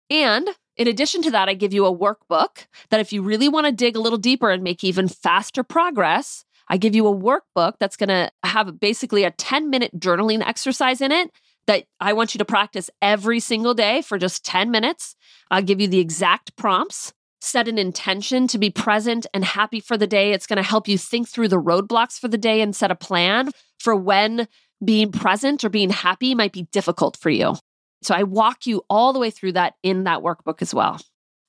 And 0.10 0.50
in 0.78 0.88
addition 0.88 1.21
to 1.24 1.32
that, 1.32 1.50
I 1.50 1.54
give 1.54 1.74
you 1.74 1.86
a 1.86 1.95
workbook 1.95 2.65
that 2.89 3.00
if 3.00 3.13
you 3.13 3.21
really 3.21 3.47
want 3.47 3.65
to 3.67 3.71
dig 3.71 3.95
a 3.95 4.02
little 4.02 4.17
deeper 4.17 4.50
and 4.50 4.63
make 4.63 4.84
even 4.84 5.08
faster 5.08 5.63
progress, 5.63 6.43
I 6.67 6.78
give 6.78 6.95
you 6.95 7.08
a 7.08 7.15
workbook 7.15 7.74
that's 7.80 7.97
going 7.97 8.10
to 8.10 8.32
have 8.43 8.80
basically 8.80 9.24
a 9.24 9.32
10 9.32 9.69
minute 9.69 10.00
journaling 10.00 10.45
exercise 10.45 11.02
in 11.02 11.12
it 11.12 11.32
that 11.67 11.86
I 12.00 12.13
want 12.13 12.34
you 12.34 12.39
to 12.39 12.45
practice 12.45 12.89
every 13.02 13.39
single 13.39 13.74
day 13.74 14.02
for 14.02 14.17
just 14.17 14.43
10 14.45 14.71
minutes. 14.71 15.15
I'll 15.50 15.62
give 15.62 15.80
you 15.80 15.88
the 15.88 16.00
exact 16.00 16.56
prompts. 16.56 17.13
Set 17.42 17.68
an 17.68 17.80
intention 17.80 18.48
to 18.48 18.60
be 18.60 18.70
present 18.70 19.26
and 19.34 19.44
happy 19.44 19.80
for 19.80 19.98
the 19.98 20.08
day. 20.08 20.32
It's 20.32 20.46
going 20.46 20.58
to 20.58 20.64
help 20.64 20.88
you 20.88 20.98
think 20.98 21.28
through 21.28 21.48
the 21.48 21.62
roadblocks 21.62 22.20
for 22.20 22.28
the 22.28 22.38
day 22.38 22.62
and 22.62 22.76
set 22.76 22.92
a 22.92 22.96
plan 22.96 23.50
for 23.80 23.96
when 23.96 24.48
being 24.84 25.12
present 25.12 25.64
or 25.64 25.70
being 25.70 25.90
happy 25.90 26.36
might 26.36 26.54
be 26.54 26.68
difficult 26.72 27.18
for 27.18 27.32
you. 27.32 27.56
So 28.04 28.16
I 28.16 28.24
walk 28.24 28.66
you 28.66 28.82
all 28.90 29.14
the 29.14 29.20
way 29.20 29.30
through 29.30 29.52
that 29.54 29.76
in 29.84 30.06
that 30.06 30.22
workbook 30.22 30.62
as 30.62 30.74
well. 30.74 31.00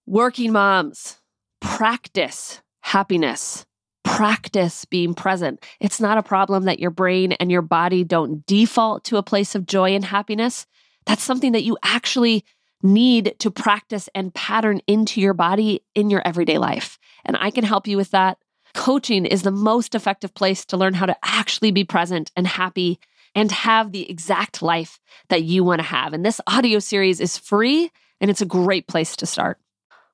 Working 0.07 0.52
moms, 0.52 1.18
practice 1.61 2.61
happiness, 2.83 3.66
practice 4.05 4.85
being 4.85 5.12
present. 5.12 5.64
It's 5.81 6.00
not 6.00 6.18
a 6.18 6.22
problem 6.22 6.64
that 6.64 6.79
your 6.79 6.92
brain 6.92 7.33
and 7.33 7.50
your 7.50 7.62
body 7.62 8.05
don't 8.05 8.46
default 8.46 9.02
to 9.05 9.16
a 9.16 9.24
place 9.24 9.57
of 9.57 9.66
joy 9.66 9.94
and 9.96 10.05
happiness. 10.05 10.66
That's 11.05 11.24
something 11.24 11.50
that 11.52 11.64
you 11.64 11.76
actually 11.83 12.44
need 12.83 13.35
to 13.40 13.50
practice 13.50 14.09
and 14.14 14.33
pattern 14.35 14.81
into 14.87 15.20
your 15.20 15.35
body 15.35 15.83
in 15.96 16.11
your 16.11 16.22
everyday 16.24 16.59
life. 16.59 16.98
And 17.24 17.37
I 17.40 17.50
can 17.50 17.64
help 17.64 17.88
you 17.88 17.96
with 17.96 18.12
that. 18.12 18.38
Coaching 18.87 19.27
is 19.27 19.42
the 19.42 19.51
most 19.51 19.96
effective 19.96 20.33
place 20.33 20.64
to 20.66 20.77
learn 20.77 20.94
how 20.94 21.07
to 21.07 21.16
actually 21.25 21.72
be 21.72 21.83
present 21.83 22.31
and 22.37 22.46
happy 22.46 23.01
and 23.35 23.51
have 23.51 23.90
the 23.90 24.09
exact 24.09 24.62
life 24.62 25.01
that 25.29 25.42
you 25.42 25.64
want 25.64 25.81
to 25.81 25.87
have. 25.88 26.12
And 26.12 26.25
this 26.25 26.40
audio 26.46 26.79
series 26.79 27.20
is 27.20 27.37
free 27.37 27.90
and 28.20 28.31
it's 28.31 28.42
a 28.42 28.46
great 28.46 28.87
place 28.87 29.16
to 29.16 29.27
start. 29.27 29.59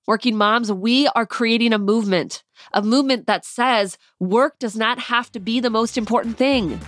Working 0.06 0.36
moms, 0.36 0.72
we 0.72 1.06
are 1.08 1.26
creating 1.26 1.74
a 1.74 1.78
movement, 1.78 2.44
a 2.72 2.80
movement 2.80 3.26
that 3.26 3.44
says 3.44 3.98
work 4.18 4.58
does 4.58 4.74
not 4.74 4.98
have 4.98 5.30
to 5.32 5.38
be 5.38 5.60
the 5.60 5.68
most 5.68 5.98
important 5.98 6.38
thing 6.38 6.80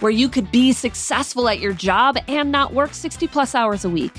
where 0.00 0.10
you 0.10 0.28
could 0.28 0.50
be 0.50 0.72
successful 0.72 1.48
at 1.48 1.60
your 1.60 1.74
job 1.74 2.16
and 2.26 2.50
not 2.50 2.74
work 2.74 2.92
60 2.92 3.28
plus 3.28 3.54
hours 3.54 3.84
a 3.84 3.88
week. 3.88 4.14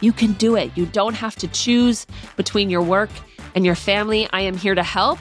You 0.00 0.14
can 0.14 0.32
do 0.32 0.56
it. 0.56 0.70
You 0.78 0.86
don't 0.86 1.12
have 1.12 1.36
to 1.36 1.48
choose 1.48 2.06
between 2.36 2.70
your 2.70 2.80
work 2.80 3.10
and 3.54 3.66
your 3.66 3.74
family. 3.74 4.26
I 4.32 4.40
am 4.40 4.56
here 4.56 4.74
to 4.74 4.82
help. 4.82 5.18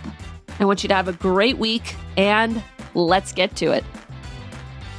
I 0.60 0.66
want 0.66 0.84
you 0.84 0.90
to 0.90 0.96
have 0.96 1.08
a 1.08 1.14
great 1.14 1.58
week 1.58 1.96
and 2.18 2.62
let's 2.94 3.32
get 3.34 3.56
to 3.58 3.72
it. 3.72 3.84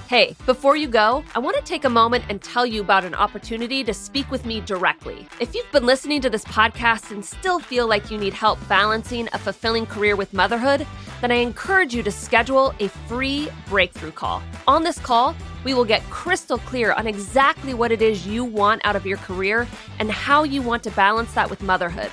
Hey, 0.09 0.37
before 0.45 0.77
you 0.77 0.87
go, 0.87 1.25
I 1.35 1.39
want 1.39 1.57
to 1.57 1.63
take 1.63 1.85
a 1.85 1.89
moment 1.89 2.25
and 2.29 2.41
tell 2.41 2.67
you 2.67 2.83
about 2.83 3.05
an 3.05 3.15
opportunity 3.15 3.83
to 3.85 3.95
speak 3.95 4.31
with 4.31 4.45
me 4.45 4.61
directly. 4.61 5.27
If 5.41 5.55
you've 5.55 5.71
been 5.73 5.87
listening 5.87 6.21
to 6.21 6.31
this 6.31 6.45
podcast 6.45 7.11
and 7.11 7.25
still 7.25 7.59
feel 7.59 7.87
like 7.87 8.11
you 8.11 8.19
need 8.19 8.35
help 8.35 8.59
balancing 8.69 9.29
a 9.33 9.39
fulfilling 9.39 9.87
career 9.87 10.15
with 10.15 10.35
motherhood, 10.35 10.87
then 11.21 11.33
I 11.33 11.37
encourage 11.37 11.95
you 11.95 12.03
to 12.03 12.11
schedule 12.11 12.75
a 12.81 12.89
free 12.89 13.49
breakthrough 13.67 14.13
call. 14.13 14.43
On 14.69 14.83
this 14.83 14.99
call, 14.99 15.35
we 15.65 15.73
will 15.73 15.87
get 15.87 16.03
crystal 16.11 16.59
clear 16.59 16.93
on 16.93 17.07
exactly 17.07 17.73
what 17.73 17.91
it 17.91 18.03
is 18.03 18.27
you 18.27 18.45
want 18.45 18.83
out 18.85 18.97
of 18.97 19.07
your 19.07 19.17
career 19.19 19.67
and 19.99 20.11
how 20.11 20.43
you 20.43 20.61
want 20.61 20.83
to 20.83 20.91
balance 20.91 21.33
that 21.33 21.49
with 21.49 21.63
motherhood. 21.63 22.11